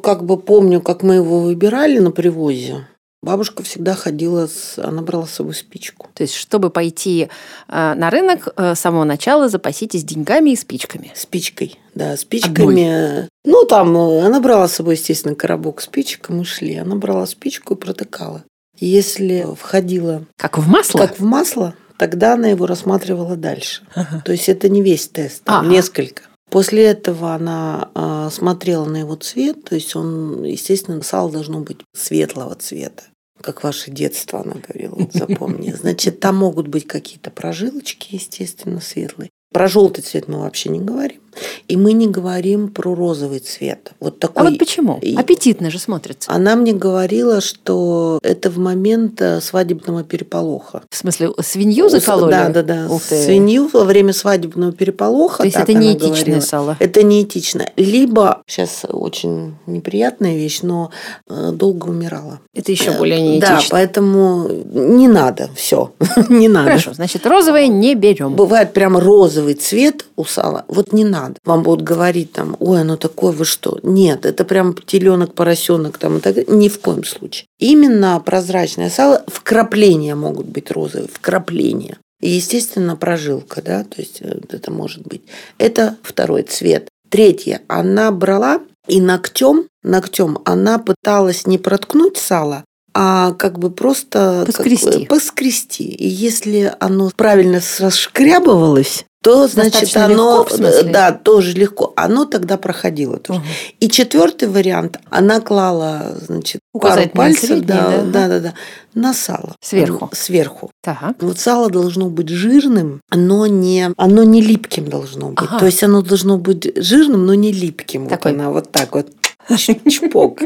как 0.00 0.24
бы 0.24 0.36
помню, 0.36 0.80
как 0.80 1.02
мы 1.02 1.16
его 1.16 1.40
выбирали 1.40 1.98
на 1.98 2.12
привозе. 2.12 2.86
Бабушка 3.24 3.62
всегда 3.62 3.94
ходила, 3.94 4.48
с... 4.48 4.78
она 4.78 5.00
брала 5.00 5.26
с 5.26 5.30
собой 5.30 5.54
спичку. 5.54 6.08
То 6.12 6.24
есть, 6.24 6.34
чтобы 6.34 6.70
пойти 6.70 7.28
э, 7.68 7.94
на 7.94 8.10
рынок, 8.10 8.48
э, 8.56 8.74
с 8.74 8.80
самого 8.80 9.04
начала 9.04 9.48
запаситесь 9.48 10.02
деньгами 10.02 10.50
и 10.50 10.56
спичками. 10.56 11.12
Спичкой, 11.14 11.78
да, 11.94 12.16
спичками. 12.16 12.88
Одной. 12.88 13.28
Ну, 13.44 13.64
там, 13.64 13.96
э, 13.96 14.26
она 14.26 14.40
брала 14.40 14.66
с 14.66 14.72
собой, 14.72 14.96
естественно, 14.96 15.36
коробок 15.36 15.82
спичек, 15.82 16.30
и 16.30 16.32
мы 16.32 16.44
шли. 16.44 16.74
Она 16.74 16.96
брала 16.96 17.24
спичку 17.26 17.74
и 17.74 17.76
протыкала. 17.76 18.42
Если 18.80 19.46
входила... 19.56 20.24
Как 20.36 20.58
в 20.58 20.66
масло? 20.66 20.98
Как 20.98 21.20
в 21.20 21.22
масло, 21.22 21.76
тогда 21.98 22.34
она 22.34 22.48
его 22.48 22.66
рассматривала 22.66 23.36
дальше. 23.36 23.82
Ага. 23.94 24.20
То 24.24 24.32
есть, 24.32 24.48
это 24.48 24.68
не 24.68 24.82
весь 24.82 25.06
тест, 25.06 25.44
там 25.44 25.60
ага. 25.60 25.68
несколько. 25.68 26.22
После 26.50 26.84
этого 26.84 27.34
она 27.34 28.28
смотрела 28.30 28.84
на 28.84 28.98
его 28.98 29.14
цвет, 29.14 29.64
то 29.64 29.74
есть 29.74 29.96
он, 29.96 30.42
естественно, 30.42 31.00
сало 31.02 31.30
должно 31.30 31.60
быть 31.60 31.78
светлого 31.94 32.56
цвета 32.56 33.04
как 33.42 33.62
ваше 33.62 33.90
детство, 33.90 34.40
она 34.40 34.54
говорила, 34.54 34.94
вот 34.94 35.12
запомни. 35.12 35.72
Значит, 35.76 36.20
там 36.20 36.36
могут 36.36 36.68
быть 36.68 36.86
какие-то 36.86 37.30
прожилочки, 37.30 38.14
естественно, 38.14 38.80
светлые. 38.80 39.30
Про 39.52 39.68
желтый 39.68 40.02
цвет 40.02 40.28
мы 40.28 40.40
вообще 40.40 40.70
не 40.70 40.80
говорим. 40.80 41.21
И 41.68 41.76
мы 41.76 41.92
не 41.92 42.06
говорим 42.06 42.68
про 42.68 42.94
розовый 42.94 43.38
цвет. 43.38 43.92
Вот 44.00 44.18
такой. 44.18 44.42
А 44.42 44.50
вот 44.50 44.58
почему? 44.58 45.00
Аппетитно 45.16 45.70
же 45.70 45.78
смотрится. 45.78 46.30
Она 46.30 46.56
мне 46.56 46.72
говорила, 46.72 47.40
что 47.40 48.18
это 48.22 48.50
в 48.50 48.58
момент 48.58 49.20
э, 49.20 49.40
свадебного 49.40 50.04
переполоха. 50.04 50.82
В 50.90 50.96
смысле, 50.96 51.30
свинью 51.40 51.88
закололи? 51.88 52.30
Да, 52.30 52.48
да, 52.48 52.62
да. 52.62 52.86
Ух 52.90 53.02
ты. 53.02 53.22
Свинью 53.22 53.70
во 53.72 53.84
время 53.84 54.12
свадебного 54.12 54.72
переполоха. 54.72 55.38
То 55.38 55.44
есть 55.44 55.56
это 55.56 55.72
не 55.72 55.94
этичное 55.94 56.40
сало? 56.40 56.76
Это 56.78 57.02
не 57.02 57.22
этично. 57.22 57.66
Либо, 57.76 58.42
сейчас 58.46 58.84
очень 58.88 59.54
неприятная 59.66 60.36
вещь, 60.36 60.60
но 60.62 60.90
э, 61.28 61.50
долго 61.52 61.86
умирала. 61.86 62.40
Это 62.54 62.72
еще 62.72 62.92
более 62.92 63.20
неэтично. 63.20 63.56
Да, 63.56 63.62
поэтому 63.70 64.48
не 64.48 65.08
надо 65.08 65.50
все. 65.54 65.92
не 66.28 66.48
надо. 66.48 66.70
Хорошо, 66.70 66.92
значит, 66.94 67.26
розовое 67.26 67.68
не 67.68 67.94
берем. 67.94 68.34
Бывает 68.34 68.72
прямо 68.72 69.00
розовый 69.00 69.54
цвет 69.54 70.04
у 70.16 70.24
сала. 70.24 70.64
Вот 70.68 70.92
не 70.92 71.04
надо 71.04 71.21
надо. 71.22 71.34
Вам 71.44 71.62
будут 71.62 71.82
говорить 71.82 72.32
там, 72.32 72.56
ой, 72.58 72.80
оно 72.80 72.96
такое, 72.96 73.32
вы 73.32 73.44
что? 73.44 73.78
Нет, 73.82 74.26
это 74.26 74.44
прям 74.44 74.74
теленок, 74.74 75.34
поросенок 75.34 75.98
там 75.98 76.18
и 76.18 76.20
так 76.20 76.48
Ни 76.48 76.68
в 76.68 76.80
коем 76.80 77.04
случае. 77.04 77.46
Именно 77.58 78.20
прозрачное 78.20 78.90
сало, 78.90 79.24
вкрапления 79.26 80.14
могут 80.14 80.46
быть 80.46 80.70
розовые, 80.70 81.08
вкрапления. 81.12 81.98
И, 82.20 82.30
естественно, 82.30 82.96
прожилка, 82.96 83.62
да, 83.62 83.82
то 83.82 84.00
есть 84.00 84.18
э, 84.20 84.40
это 84.50 84.70
может 84.70 85.02
быть. 85.06 85.22
Это 85.58 85.96
второй 86.02 86.42
цвет. 86.42 86.88
Третье, 87.10 87.62
она 87.66 88.12
брала 88.12 88.60
и 88.86 89.00
ногтем, 89.00 89.66
ногтем 89.82 90.38
она 90.44 90.78
пыталась 90.78 91.46
не 91.46 91.58
проткнуть 91.58 92.16
сало, 92.16 92.64
а 92.94 93.32
как 93.32 93.58
бы 93.58 93.70
просто 93.70 94.44
поскрести. 94.46 95.00
Как 95.00 95.08
поскрести. 95.08 95.84
И 95.84 96.06
если 96.06 96.72
оно 96.78 97.10
правильно 97.14 97.60
сошкрябывалось, 97.60 99.04
то 99.22 99.46
значит 99.46 99.96
оно 99.96 100.44
легко, 100.50 100.82
да 100.82 101.12
тоже 101.12 101.52
легко. 101.52 101.92
Оно 101.96 102.24
тогда 102.24 102.56
проходило 102.56 103.18
тоже. 103.18 103.40
Угу. 103.40 103.48
и 103.80 103.88
четвертый 103.88 104.48
вариант 104.48 104.98
она 105.10 105.40
клала 105.40 106.16
значит 106.20 106.60
пару 106.72 107.08
пальцев 107.08 107.46
средний, 107.46 107.66
да, 107.66 107.88
да, 107.88 108.02
да 108.02 108.28
да 108.28 108.40
да 108.40 108.54
на 108.94 109.14
сало. 109.14 109.54
Сверху. 109.60 110.10
Сверху. 110.12 110.70
Так. 110.82 111.14
вот 111.20 111.38
сало 111.38 111.70
должно 111.70 112.10
быть 112.10 112.28
жирным 112.28 113.00
но 113.10 113.46
не 113.46 113.90
оно 113.96 114.24
не 114.24 114.42
липким 114.42 114.88
должно 114.88 115.28
быть. 115.28 115.38
Ага. 115.38 115.60
то 115.60 115.66
есть 115.66 115.82
оно 115.84 116.02
должно 116.02 116.36
быть 116.36 116.72
жирным 116.76 117.24
но 117.24 117.34
не 117.34 117.52
липким. 117.52 118.08
Такой. 118.08 118.32
вот 118.32 118.40
она 118.40 118.50
вот 118.50 118.72
так 118.72 118.94
вот 118.94 119.06
чпок. 119.88 120.40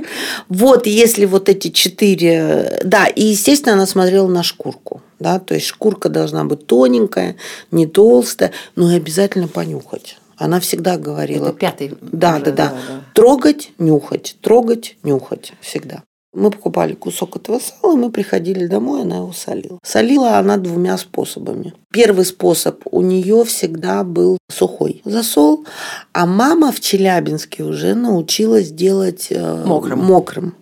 Вот 0.49 0.87
если 0.87 1.25
вот 1.25 1.49
эти 1.49 1.69
четыре... 1.69 2.81
Да, 2.85 3.07
и, 3.07 3.25
естественно, 3.25 3.75
она 3.75 3.87
смотрела 3.87 4.29
на 4.29 4.43
шкурку. 4.43 5.03
Да, 5.19 5.39
то 5.39 5.55
есть 5.55 5.67
шкурка 5.67 6.09
должна 6.09 6.45
быть 6.45 6.67
тоненькая, 6.67 7.37
не 7.71 7.87
толстая, 7.87 8.53
но 8.75 8.93
и 8.93 8.97
обязательно 8.97 9.49
понюхать. 9.49 10.19
Она 10.37 10.61
всегда 10.61 10.99
говорила... 10.99 11.49
Это 11.49 11.59
пятый. 11.59 11.95
Да, 12.01 12.39
да, 12.39 12.51
да, 12.51 12.53
да. 12.53 12.75
Трогать, 13.15 13.71
нюхать, 13.79 14.37
трогать, 14.43 14.97
нюхать. 15.03 15.53
Всегда. 15.61 16.03
Мы 16.37 16.51
покупали 16.51 16.93
кусок 16.93 17.37
этого 17.37 17.59
сала, 17.59 17.97
мы 17.97 18.11
приходили 18.11 18.67
домой, 18.67 19.03
она 19.03 19.17
его 19.17 19.33
солила. 19.33 19.79
Солила 19.83 20.37
она 20.37 20.59
двумя 20.59 20.99
способами. 20.99 21.73
Первый 21.91 22.27
способ 22.27 22.83
у 22.91 23.01
нее 23.01 23.43
всегда 23.45 24.05
был 24.05 24.37
сухой 24.51 25.01
засол, 25.07 25.65
а 26.13 26.27
мама 26.27 26.73
в 26.73 26.81
Челябинске 26.81 27.63
уже 27.63 27.95
научилась 27.95 28.71
делать 28.71 29.29
э, 29.31 29.65
мокрым. 29.65 30.01
мокрым. 30.01 30.55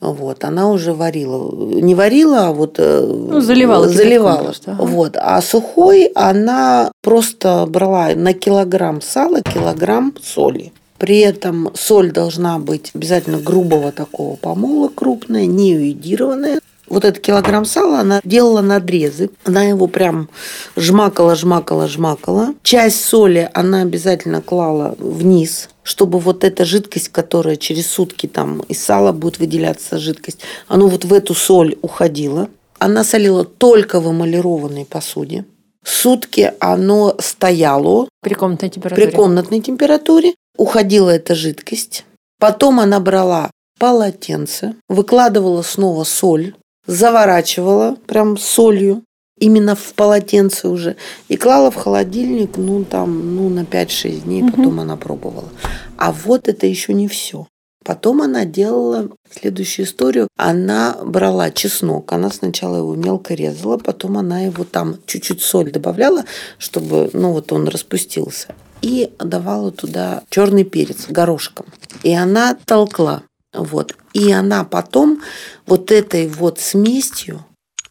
Вот, 0.00 0.44
она 0.44 0.70
уже 0.70 0.94
варила. 0.94 1.54
Не 1.66 1.94
варила, 1.94 2.48
а 2.48 2.52
вот 2.52 2.76
э, 2.78 3.06
ну, 3.06 3.40
заливала. 3.40 3.86
заливала. 3.86 4.44
Просто, 4.44 4.72
ага. 4.72 4.82
Вот. 4.82 5.16
А 5.16 5.42
сухой 5.42 6.06
она 6.14 6.90
просто 7.02 7.66
брала 7.68 8.14
на 8.14 8.32
килограмм 8.32 9.02
сала, 9.02 9.42
килограмм 9.42 10.14
соли. 10.22 10.72
При 11.00 11.20
этом 11.20 11.70
соль 11.74 12.12
должна 12.12 12.58
быть 12.58 12.90
обязательно 12.94 13.38
грубого 13.38 13.90
такого 13.90 14.36
помола, 14.36 14.90
крупная, 14.94 15.46
не 15.46 15.74
уидированная. 15.74 16.60
Вот 16.90 17.06
этот 17.06 17.22
килограмм 17.22 17.64
сала 17.64 18.00
она 18.00 18.20
делала 18.22 18.60
надрезы. 18.60 19.30
Она 19.44 19.62
его 19.62 19.86
прям 19.86 20.28
жмакала, 20.76 21.36
жмакала, 21.36 21.88
жмакала. 21.88 22.54
Часть 22.62 23.02
соли 23.02 23.48
она 23.54 23.80
обязательно 23.80 24.42
клала 24.42 24.94
вниз, 24.98 25.70
чтобы 25.84 26.18
вот 26.18 26.44
эта 26.44 26.66
жидкость, 26.66 27.08
которая 27.08 27.56
через 27.56 27.86
сутки 27.86 28.26
там 28.26 28.60
из 28.68 28.84
сала 28.84 29.12
будет 29.12 29.38
выделяться 29.38 29.98
жидкость, 29.98 30.40
она 30.68 30.84
вот 30.84 31.06
в 31.06 31.14
эту 31.14 31.32
соль 31.32 31.78
уходила. 31.80 32.50
Она 32.78 33.04
солила 33.04 33.44
только 33.44 34.00
в 34.00 34.10
эмалированной 34.10 34.84
посуде. 34.84 35.46
Сутки 35.82 36.52
оно 36.60 37.16
стояло 37.20 38.06
при 38.20 38.34
комнатной 38.34 38.68
температуре. 38.68 39.06
При 39.06 39.16
комнатной 39.16 39.60
температуре 39.60 40.34
уходила 40.56 41.10
эта 41.10 41.34
жидкость. 41.34 42.04
Потом 42.38 42.80
она 42.80 43.00
брала 43.00 43.50
полотенце, 43.78 44.76
выкладывала 44.88 45.62
снова 45.62 46.04
соль, 46.04 46.54
заворачивала 46.86 47.96
прям 48.06 48.36
солью, 48.36 49.02
именно 49.38 49.74
в 49.74 49.94
полотенце 49.94 50.68
уже, 50.68 50.96
и 51.28 51.36
клала 51.36 51.70
в 51.70 51.76
холодильник, 51.76 52.56
ну, 52.56 52.84
там, 52.84 53.36
ну, 53.36 53.48
на 53.48 53.60
5-6 53.60 54.20
дней, 54.20 54.42
угу. 54.42 54.52
потом 54.52 54.80
она 54.80 54.96
пробовала. 54.96 55.48
А 55.96 56.12
вот 56.12 56.48
это 56.48 56.66
еще 56.66 56.92
не 56.92 57.08
все. 57.08 57.46
Потом 57.82 58.20
она 58.20 58.44
делала 58.44 59.08
следующую 59.30 59.86
историю. 59.86 60.28
Она 60.36 60.98
брала 61.02 61.50
чеснок, 61.50 62.12
она 62.12 62.30
сначала 62.30 62.76
его 62.76 62.94
мелко 62.94 63.32
резала, 63.32 63.78
потом 63.78 64.18
она 64.18 64.40
его 64.42 64.64
там 64.64 64.98
чуть-чуть 65.06 65.42
соль 65.42 65.70
добавляла, 65.72 66.24
чтобы, 66.58 67.08
ну, 67.14 67.32
вот 67.32 67.52
он 67.52 67.68
распустился 67.68 68.48
и 68.82 69.12
давала 69.18 69.70
туда 69.70 70.22
черный 70.30 70.64
перец 70.64 71.06
горошком. 71.08 71.66
И 72.02 72.14
она 72.14 72.56
толкла. 72.64 73.22
Вот. 73.52 73.94
И 74.12 74.32
она 74.32 74.64
потом 74.64 75.20
вот 75.66 75.90
этой 75.90 76.28
вот 76.28 76.60
смесью 76.60 77.44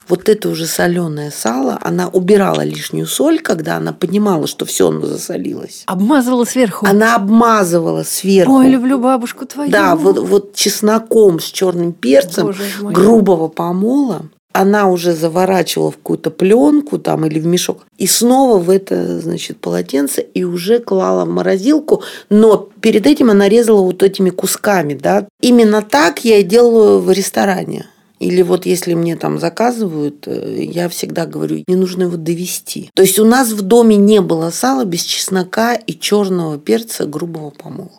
вот 0.10 0.28
это 0.28 0.49
уже 0.49 0.65
соленое 0.65 1.30
сало, 1.30 1.78
она 1.82 2.08
убирала 2.08 2.62
лишнюю 2.62 3.06
соль, 3.06 3.39
когда 3.39 3.78
она 3.78 3.93
понимала, 3.93 4.47
что 4.47 4.65
все 4.65 4.89
оно 4.89 5.06
засолилось. 5.06 5.84
Обмазывала 5.86 6.45
сверху. 6.45 6.88
Она 6.88 7.15
обмазывала 7.15 8.02
сверху. 8.04 8.54
Ой, 8.54 8.69
люблю 8.69 8.97
бабушку 8.97 9.45
твою. 9.45 9.69
Да, 9.69 9.95
вот, 9.95 10.17
вот 10.17 10.56
чесноком 10.56 11.39
с 11.39 11.45
черным 11.45 11.93
перцем 11.93 12.52
грубого 12.82 13.49
помола. 13.49 14.23
Она 14.51 14.89
уже 14.89 15.13
заворачивала 15.13 15.91
в 15.91 15.97
какую-то 15.97 16.31
пленку 16.31 16.97
там 16.97 17.25
или 17.25 17.39
в 17.39 17.45
мешок 17.45 17.85
и 17.97 18.07
снова 18.07 18.57
в 18.57 18.69
это, 18.69 19.19
значит, 19.19 19.59
полотенце 19.59 20.21
и 20.21 20.43
уже 20.43 20.79
клала 20.79 21.25
в 21.25 21.29
морозилку, 21.29 22.03
но 22.29 22.69
перед 22.81 23.05
этим 23.05 23.29
она 23.29 23.47
резала 23.47 23.81
вот 23.81 24.01
этими 24.01 24.31
кусками, 24.31 24.95
да. 24.95 25.27
Именно 25.41 25.83
так 25.83 26.25
я 26.25 26.38
и 26.38 26.43
делаю 26.43 26.99
в 26.99 27.12
ресторане. 27.12 27.85
Или 28.19 28.41
вот 28.41 28.65
если 28.65 28.95
мне 28.95 29.15
там 29.15 29.39
заказывают, 29.39 30.27
э, 30.27 30.63
я 30.63 30.89
всегда 30.89 31.25
говорю, 31.25 31.63
не 31.67 31.75
нужно 31.75 32.03
его 32.03 32.17
довести. 32.17 32.89
То 32.93 33.03
есть 33.03 33.17
у 33.17 33.25
нас 33.25 33.51
в 33.51 33.62
доме 33.62 33.95
не 33.95 34.19
было 34.19 34.49
сала 34.49 34.83
без 34.83 35.03
чеснока 35.03 35.75
и 35.75 35.93
черного 35.93 36.57
перца 36.57 37.05
грубого 37.05 37.51
помола. 37.51 37.91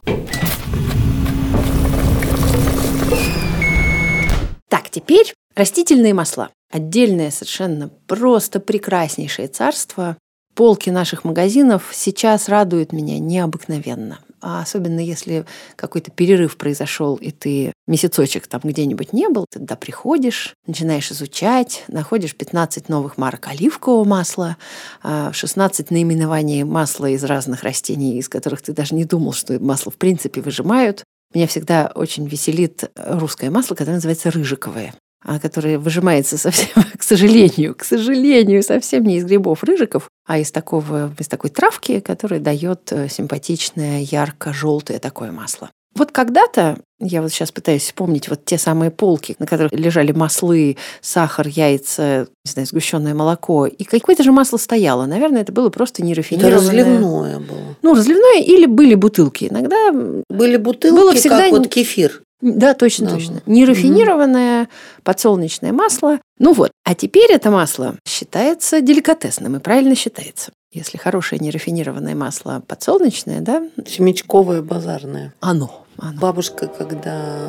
Так, 4.68 4.90
теперь 4.90 5.32
растительные 5.54 6.14
масла. 6.14 6.50
Отдельное 6.70 7.30
совершенно 7.30 7.88
просто 8.06 8.60
прекраснейшее 8.60 9.48
царство. 9.48 10.16
Полки 10.54 10.90
наших 10.90 11.24
магазинов 11.24 11.90
сейчас 11.92 12.48
радуют 12.48 12.92
меня 12.92 13.18
необыкновенно. 13.18 14.20
А 14.42 14.62
особенно 14.62 15.00
если 15.00 15.44
какой-то 15.76 16.10
перерыв 16.10 16.56
произошел, 16.56 17.16
и 17.16 17.30
ты 17.30 17.72
месяцочек 17.86 18.46
там 18.46 18.62
где-нибудь 18.64 19.12
не 19.12 19.28
был, 19.28 19.46
ты 19.50 19.58
туда 19.58 19.76
приходишь, 19.76 20.54
начинаешь 20.66 21.10
изучать, 21.10 21.84
находишь 21.88 22.34
15 22.34 22.88
новых 22.88 23.18
марок 23.18 23.48
оливкового 23.48 24.04
масла, 24.04 24.56
а, 25.02 25.32
16 25.32 25.90
наименований 25.90 26.62
масла 26.62 27.10
из 27.10 27.22
разных 27.24 27.62
растений, 27.62 28.18
из 28.18 28.28
которых 28.28 28.62
ты 28.62 28.72
даже 28.72 28.94
не 28.94 29.04
думал, 29.04 29.32
что 29.32 29.58
масло 29.60 29.92
в 29.92 29.96
принципе 29.96 30.40
выжимают. 30.40 31.04
Меня 31.34 31.46
всегда 31.46 31.92
очень 31.94 32.26
веселит 32.26 32.90
русское 32.96 33.50
масло, 33.50 33.74
которое 33.74 33.96
называется 33.96 34.30
рыжиковое 34.30 34.94
а 35.24 35.38
которое 35.38 35.78
выжимается 35.78 36.38
совсем, 36.38 36.82
к 36.98 37.02
сожалению, 37.02 37.74
к 37.74 37.84
сожалению, 37.84 38.62
совсем 38.62 39.04
не 39.04 39.16
из 39.18 39.24
грибов 39.24 39.62
рыжиков, 39.64 40.08
а 40.26 40.38
из, 40.38 40.50
такого, 40.50 41.12
из 41.18 41.28
такой 41.28 41.50
травки, 41.50 42.00
которая 42.00 42.40
дает 42.40 42.92
э, 42.92 43.08
симпатичное, 43.08 44.00
ярко-желтое 44.00 44.98
такое 44.98 45.32
масло. 45.32 45.70
Вот 45.96 46.12
когда-то, 46.12 46.78
я 47.00 47.20
вот 47.20 47.32
сейчас 47.32 47.50
пытаюсь 47.50 47.82
вспомнить 47.82 48.28
вот 48.28 48.44
те 48.44 48.58
самые 48.58 48.92
полки, 48.92 49.34
на 49.40 49.46
которых 49.46 49.72
лежали 49.72 50.12
маслы, 50.12 50.76
сахар, 51.00 51.48
яйца, 51.48 52.28
не 52.44 52.50
знаю, 52.50 52.66
сгущенное 52.66 53.12
молоко, 53.12 53.66
и 53.66 53.82
какое-то 53.82 54.22
же 54.22 54.30
масло 54.30 54.56
стояло. 54.56 55.06
Наверное, 55.06 55.42
это 55.42 55.52
было 55.52 55.68
просто 55.68 56.02
Это 56.02 56.06
нерафинированное. 56.06 56.58
разливное 56.58 57.38
было. 57.40 57.76
Ну, 57.82 57.94
разливное 57.94 58.40
или 58.40 58.66
были 58.66 58.94
бутылки. 58.94 59.48
Иногда 59.50 59.90
Были 60.30 60.56
бутылки, 60.58 60.94
Было 60.94 61.12
всегда 61.14 61.42
как 61.42 61.50
вот 61.50 61.68
кефир. 61.68 62.22
Да, 62.40 62.74
точно, 62.74 63.06
Да. 63.06 63.14
точно. 63.14 63.42
Нерафинированное 63.46 64.68
подсолнечное 65.02 65.72
масло. 65.72 66.18
Ну 66.38 66.52
вот. 66.52 66.70
А 66.84 66.94
теперь 66.94 67.30
это 67.32 67.50
масло 67.50 67.96
считается 68.06 68.80
деликатесным 68.80 69.56
и 69.56 69.60
правильно 69.60 69.94
считается. 69.94 70.52
Если 70.72 70.98
хорошее 70.98 71.40
нерафинированное 71.40 72.14
масло 72.14 72.62
подсолнечное, 72.66 73.40
да, 73.40 73.64
Семечковое 73.86 74.62
базарное. 74.62 75.34
оно. 75.40 75.84
Бабушка, 76.18 76.66
когда 76.66 77.48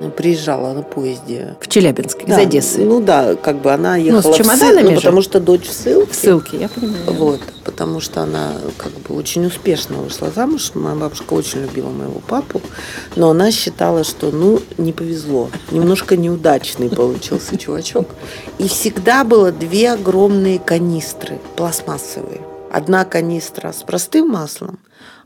э, 0.00 0.10
приезжала 0.16 0.74
на 0.74 0.82
поезде 0.82 1.56
В 1.60 1.68
Челябинск, 1.68 2.22
из 2.22 2.26
Да, 2.28 2.36
Одессы. 2.36 2.84
Ну 2.84 3.00
да, 3.00 3.34
как 3.36 3.60
бы 3.62 3.72
она 3.72 3.96
ехала 3.96 4.20
с 4.20 4.26
в 4.26 4.36
чемоданами 4.36 4.88
ссыл- 4.88 4.90
ну, 4.90 4.96
потому 4.96 5.22
что 5.22 5.40
дочь 5.40 5.66
в 5.66 5.72
ссылке. 5.72 6.12
В 6.12 6.14
ссылке, 6.14 6.56
я 6.58 6.68
понимаю. 6.68 6.98
Вот, 7.06 7.40
потому 7.64 8.00
что 8.00 8.22
она 8.22 8.52
как 8.76 8.92
бы 8.92 9.14
очень 9.14 9.46
успешно 9.46 9.96
вышла 9.96 10.30
замуж. 10.30 10.72
Моя 10.74 10.94
бабушка 10.94 11.32
очень 11.32 11.62
любила 11.62 11.88
моего 11.88 12.20
папу, 12.20 12.60
но 13.16 13.30
она 13.30 13.50
считала, 13.50 14.04
что 14.04 14.30
ну 14.30 14.60
не 14.76 14.92
повезло, 14.92 15.48
немножко 15.70 16.16
неудачный 16.16 16.90
получился 16.90 17.56
чувачок. 17.56 18.08
И 18.58 18.68
всегда 18.68 19.24
было 19.24 19.52
две 19.52 19.92
огромные 19.92 20.58
канистры 20.58 21.38
пластмассовые. 21.56 22.42
Одна 22.70 23.04
канистра 23.04 23.72
с 23.72 23.82
простым 23.82 24.28
маслом, 24.28 24.78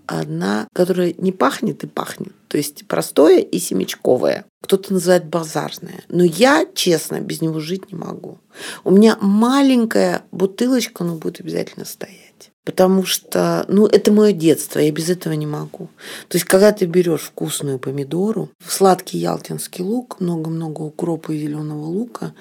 одна, 0.07 0.69
которая 0.73 1.15
не 1.19 1.33
пахнет 1.33 1.85
и 1.85 1.87
пахнет. 1.87 2.33
То 2.49 2.59
есть 2.59 2.87
простое 2.87 3.39
и 3.39 3.59
семечковое. 3.59 4.45
Кто-то 4.63 4.93
называет 4.93 5.27
базарное. 5.27 6.05
Но 6.09 6.23
я, 6.23 6.67
честно, 6.75 7.21
без 7.21 7.43
него 7.43 7.61
жить 7.61 7.91
не 7.91 7.99
могу. 7.99 8.39
У 8.85 8.91
меня 8.91 9.19
маленькая 9.21 10.23
бутылочка, 10.31 11.05
но 11.05 11.17
будет 11.17 11.41
обязательно 11.41 11.85
стоять. 11.85 12.53
Потому 12.65 13.05
что, 13.05 13.67
ну, 13.69 13.87
это 13.87 14.11
мое 14.11 14.33
детство, 14.33 14.79
я 14.79 14.91
без 14.91 15.11
этого 15.11 15.35
не 15.35 15.47
могу. 15.47 15.91
То 16.29 16.37
есть, 16.37 16.47
когда 16.47 16.73
ты 16.73 16.87
берешь 16.87 17.23
вкусную 17.23 17.79
помидору, 17.79 18.51
сладкий 18.67 19.19
ялтинский 19.19 19.85
лук, 19.85 20.21
много-много 20.21 20.81
укропа 20.81 21.33
и 21.33 21.41
зеленого 21.41 21.85
лука, 21.85 22.35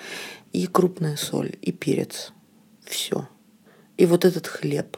и 0.54 0.66
крупная 0.68 1.18
соль, 1.18 1.56
и 1.62 1.72
перец. 1.74 2.32
Все. 2.86 3.28
И 3.98 4.06
вот 4.06 4.24
этот 4.24 4.48
хлеб. 4.48 4.98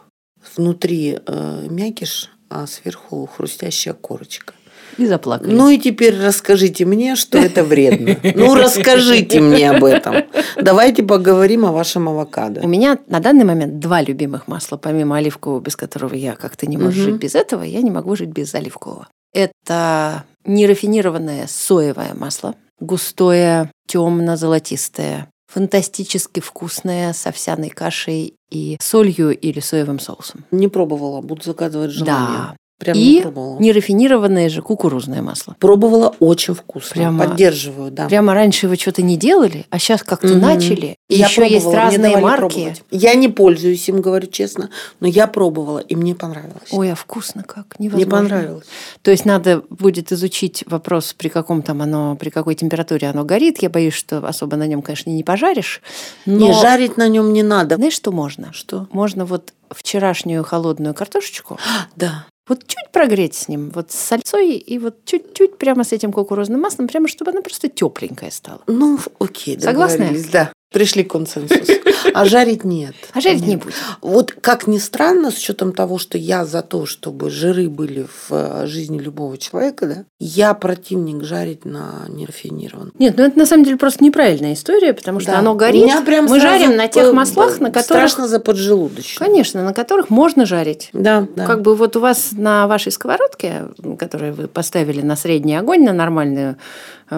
Внутри 0.56 1.18
э, 1.26 1.68
мякиш, 1.70 2.30
а 2.50 2.68
сверху 2.68 3.26
хрустящая 3.28 3.94
корочка. 3.94 4.54
И 4.98 5.06
заплакали. 5.06 5.52
Ну 5.52 5.70
и 5.70 5.78
теперь 5.78 6.18
расскажите 6.18 6.86
мне, 6.86 7.16
что 7.16 7.38
это 7.38 7.64
вредно. 7.64 8.18
Ну 8.36 8.56
расскажите 8.56 9.42
мне 9.42 9.70
об 9.70 9.84
этом. 9.84 10.16
Давайте 10.62 11.04
поговорим 11.04 11.66
о 11.66 11.72
вашем 11.72 12.08
авокадо. 12.08 12.62
У 12.62 12.68
меня 12.68 12.98
на 13.08 13.20
данный 13.20 13.44
момент 13.44 13.80
два 13.80 14.02
любимых 14.02 14.48
масла, 14.48 14.78
помимо 14.78 15.18
оливкового, 15.18 15.60
без 15.60 15.76
которого 15.76 16.14
я 16.14 16.36
как-то 16.36 16.66
не 16.66 16.78
могу 16.78 16.92
жить 16.92 17.16
без 17.16 17.36
этого, 17.36 17.64
я 17.64 17.82
не 17.82 17.92
могу 17.92 18.16
жить 18.16 18.30
без 18.30 18.56
оливкового. 18.56 19.08
Это 19.34 20.24
нерафинированное 20.46 21.48
соевое 21.48 22.14
масло, 22.14 22.56
густое, 22.80 23.72
темно-золотистое, 23.88 25.28
фантастически 25.56 26.42
вкусное, 26.42 27.14
с 27.14 27.26
овсяной 27.26 27.70
кашей 27.70 28.36
и 28.50 28.78
солью 28.82 29.30
или 29.30 29.62
соевым 29.62 30.00
соусом. 30.00 30.44
Не 30.52 30.68
пробовала, 30.68 31.22
буду 31.22 31.44
заказывать 31.44 31.92
желание. 31.92 32.40
Да. 32.40 32.56
Прям 32.78 32.98
И 32.98 33.16
не 33.16 33.22
пробовала. 33.22 33.58
нерафинированное 33.60 34.50
же 34.50 34.62
кукурузное 34.62 35.22
масло. 35.22 35.56
Пробовала 35.60 36.14
очень 36.20 36.54
вкусно. 36.54 36.92
Прямо- 36.94 37.26
Поддерживаю, 37.26 37.90
да. 37.90 38.08
Прямо 38.08 38.34
раньше 38.34 38.68
вы 38.68 38.76
что-то 38.76 39.02
не 39.02 39.16
делали, 39.16 39.66
а 39.70 39.80
сейчас 39.80 40.04
как-то 40.04 40.28
Мгм. 40.28 40.40
начали. 40.42 40.96
И 41.08 41.16
Я 41.16 41.28
еще 41.28 41.44
есть 41.48 41.64
пробовала, 41.64 41.86
мне 41.88 41.98
разные 41.98 42.18
марки. 42.18 42.40
пробовать. 42.56 42.84
Я 42.92 43.16
не 43.16 43.30
пользуюсь 43.30 43.88
им, 43.88 44.02
говорю 44.02 44.28
честно, 44.28 44.70
но 45.00 45.08
я 45.08 45.28
пробовала, 45.28 45.80
и 45.80 45.96
мне 45.96 46.16
понравилось. 46.16 46.68
Ой, 46.72 46.92
а 46.92 46.96
вкусно 46.96 47.44
как, 47.44 47.80
мне 47.80 47.88
невозможно. 47.88 48.12
понравилось. 48.18 48.66
То 49.04 49.12
есть 49.12 49.24
надо 49.24 49.64
будет 49.70 50.12
изучить 50.12 50.66
вопрос, 50.68 51.14
при 51.14 51.30
каком 51.30 51.62
там 51.62 51.82
оно, 51.82 52.18
при 52.18 52.30
какой 52.30 52.56
температуре 52.56 53.08
оно 53.08 53.24
горит. 53.24 53.60
Я 53.62 53.70
боюсь, 53.70 53.94
что 53.94 54.18
особо 54.28 54.58
на 54.58 54.68
нем, 54.68 54.82
конечно, 54.82 55.10
не 55.12 55.24
пожаришь. 55.24 55.82
Но 56.26 56.48
Не 56.48 56.54
жарить 56.54 56.98
на 56.98 57.08
нем 57.08 57.32
не 57.32 57.42
надо. 57.44 57.78
знаешь, 57.78 57.94
что 57.94 58.12
можно? 58.12 58.52
Что? 58.52 58.88
Можно 58.92 59.26
вот 59.26 59.54
вчерашнюю 59.72 60.44
холодную 60.44 60.94
картошечку 60.94 61.58
Да. 61.96 62.26
Вот 62.48 62.68
чуть 62.68 62.92
прогреть 62.92 63.36
с 63.36 63.48
ним, 63.48 63.72
вот 63.72 63.92
с 63.92 63.96
сальцой 63.96 64.52
и 64.54 64.80
вот 64.80 65.06
чуть-чуть 65.06 65.58
прямо 65.58 65.84
с 65.84 65.92
этим 65.92 66.12
кукурузным 66.12 66.62
маслом, 66.62 66.88
прямо 66.88 67.08
чтобы 67.08 67.32
она 67.32 67.42
просто 67.42 67.70
тепленькая 67.70 68.32
стала. 68.32 68.62
Ну, 68.68 69.00
окей, 69.20 69.56
договорились, 69.56 70.28
Да, 70.30 70.52
пришли 70.76 71.06
к 71.06 71.12
консенсусу. 71.12 71.72
А 72.14 72.26
жарить 72.26 72.66
нет. 72.66 72.96
А 73.14 73.22
жарить 73.22 73.42
не 73.42 73.54
Нет. 73.56 73.64
будет. 73.64 73.76
Вот 74.02 74.34
как 74.34 74.68
ни 74.68 74.78
странно, 74.78 75.32
с 75.32 75.38
учетом 75.38 75.72
того, 75.72 75.98
что 75.98 76.18
я 76.18 76.46
за 76.46 76.62
то, 76.62 76.86
чтобы 76.86 77.30
жиры 77.30 77.70
были 77.70 78.04
в 78.04 78.32
э, 78.32 78.68
жизни 78.68 79.00
любого 79.00 79.38
человека, 79.38 79.86
да, 79.86 80.06
я 80.20 80.54
противник 80.54 81.24
жарить 81.24 81.66
на 81.66 82.06
нерафинированном. 82.10 82.94
Нет, 83.00 83.16
ну 83.18 83.24
это 83.24 83.40
на 83.40 83.46
самом 83.46 83.64
деле 83.64 83.78
просто 83.78 84.04
неправильная 84.04 84.54
история, 84.54 84.94
потому 84.94 85.20
что 85.20 85.32
Да. 85.32 85.40
оно 85.40 85.56
горит. 85.56 85.84
меня 85.84 86.02
прям 86.02 86.26
Мы 86.26 86.40
жарим 86.40 86.76
на 86.76 86.88
тех 86.88 87.12
маслах, 87.14 87.60
на 87.60 87.70
которых... 87.70 87.86
Страшно 87.86 88.28
за 88.28 88.40
поджелудочную. 88.40 89.28
Конечно, 89.28 89.64
на 89.64 89.74
которых 89.74 90.10
можно 90.10 90.46
жарить. 90.46 90.90
Да, 90.94 91.28
да. 91.36 91.46
Как 91.46 91.62
бы 91.62 91.76
вот 91.76 91.96
у 91.96 92.02
вас 92.02 92.30
на 92.34 92.68
вашей 92.68 92.92
сковородке, 92.92 93.64
которую 93.98 94.34
вы 94.34 94.48
поставили 94.48 95.02
на 95.02 95.16
средний 95.16 95.56
огонь, 95.56 95.84
на 95.84 95.94
нормальную 95.94 96.58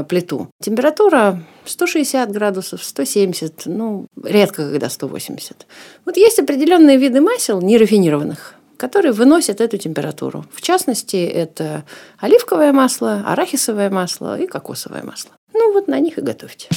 плиту, 0.08 0.50
температура 0.62 1.42
160 1.66 2.32
градусов, 2.32 2.84
170, 2.84 3.64
ну, 3.66 4.08
редко 4.24 4.70
когда 4.70 4.90
180. 4.90 5.66
Вот 6.06 6.18
есть 6.18 6.40
определенные 6.40 6.98
виды 6.98 7.22
масел 7.22 7.62
нерафинированных, 7.62 8.56
которые 8.78 9.12
выносят 9.12 9.62
эту 9.62 9.78
температуру. 9.78 10.46
В 10.52 10.62
частности, 10.62 11.18
это 11.18 11.84
оливковое 12.20 12.74
масло, 12.74 13.24
арахисовое 13.26 13.90
масло 13.90 14.40
и 14.40 14.48
кокосовое 14.48 15.04
масло. 15.04 15.32
Ну, 15.54 15.74
вот 15.74 15.88
на 15.88 16.00
них 16.00 16.18
и 16.18 16.22
готовьте. 16.22 16.68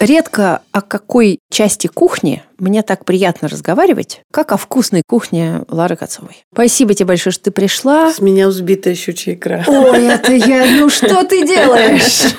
Редко 0.00 0.60
о 0.72 0.82
какой 0.82 1.38
части 1.50 1.86
кухни 1.86 2.42
Мне 2.58 2.82
так 2.82 3.04
приятно 3.04 3.48
разговаривать, 3.48 4.20
как 4.32 4.52
о 4.52 4.56
вкусной 4.56 5.02
кухне 5.06 5.62
Лары 5.68 5.96
Кацовой. 5.96 6.44
Спасибо 6.52 6.94
тебе 6.94 7.06
большое, 7.06 7.32
что 7.32 7.44
ты 7.44 7.50
пришла. 7.50 8.12
С 8.12 8.20
меня 8.20 8.48
взбитая 8.48 8.94
щучья 8.94 9.34
икра. 9.34 9.64
Ой, 9.66 10.04
это 10.04 10.32
я... 10.32 10.66
Ну 10.78 10.90
что 10.90 11.24
ты 11.24 11.46
делаешь? 11.46 12.34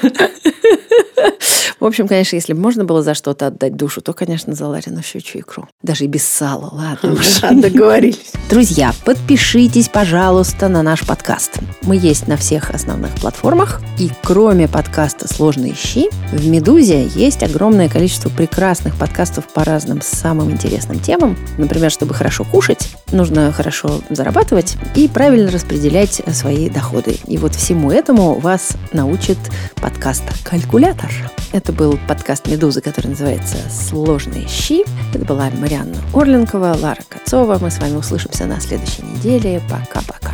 В 1.86 1.88
общем, 1.88 2.08
конечно, 2.08 2.36
если 2.36 2.54
бы 2.54 2.62
можно 2.62 2.84
было 2.84 3.04
за 3.04 3.13
что-то 3.13 3.45
отдать 3.45 3.76
душу, 3.76 4.02
то, 4.02 4.13
конечно, 4.13 4.56
за 4.56 4.65
Ларину 4.65 5.04
щучью 5.04 5.41
икру. 5.41 5.67
Даже 5.84 6.06
и 6.06 6.08
без 6.08 6.24
сала, 6.24 6.71
ладно. 6.71 7.15
Договорились. 7.62 8.32
Друзья, 8.50 8.91
подпишитесь, 9.06 9.88
пожалуйста, 9.89 10.67
на 10.67 10.82
наш 10.82 11.06
подкаст. 11.06 11.60
Мы 11.84 11.95
есть 11.95 12.28
на 12.28 12.38
всех 12.38 12.71
основных 12.71 13.13
платформах. 13.13 13.82
И 14.00 14.10
кроме 14.24 14.67
подкаста 14.67 15.32
«Сложные 15.32 15.76
щи», 15.76 16.10
в 16.32 16.48
«Медузе» 16.48 17.06
есть 17.06 17.43
огромное 17.43 17.88
количество 17.88 18.30
прекрасных 18.30 18.95
подкастов 18.95 19.45
по 19.54 19.63
разным 19.63 20.02
самым 20.02 20.50
интересным 20.50 21.00
темам. 21.00 21.38
Например, 21.60 21.91
чтобы 21.91 22.15
хорошо 22.15 22.45
кушать, 22.45 22.95
нужно 23.12 23.52
хорошо 23.52 24.02
зарабатывать 24.10 24.76
и 24.95 25.08
правильно 25.08 25.52
распределять 25.52 26.24
свои 26.34 26.67
доходы. 26.67 27.17
И 27.28 27.38
вот 27.38 27.54
всему 27.54 27.91
этому 27.91 28.39
вас 28.39 28.69
научит 28.91 29.38
подкаст 29.76 30.24
«Калькулятор». 30.43 31.12
Это 31.52 31.75
был 31.76 32.00
подкаст 32.08 32.48
«Медузы», 32.48 32.82
который 32.82 33.08
называется 33.08 33.58
«Сложные 33.70 34.48
щи». 34.48 34.86
Это 35.14 35.24
была 35.26 35.50
Марианна 35.50 35.98
Орленкова, 36.14 36.78
Лара 36.82 37.02
Кацова. 37.08 37.58
Мы 37.60 37.70
с 37.70 37.80
вами 37.80 37.96
услышимся 37.96 38.46
на 38.46 38.60
следующей 38.60 39.04
неделе. 39.04 39.62
Пока-пока. 39.70 40.34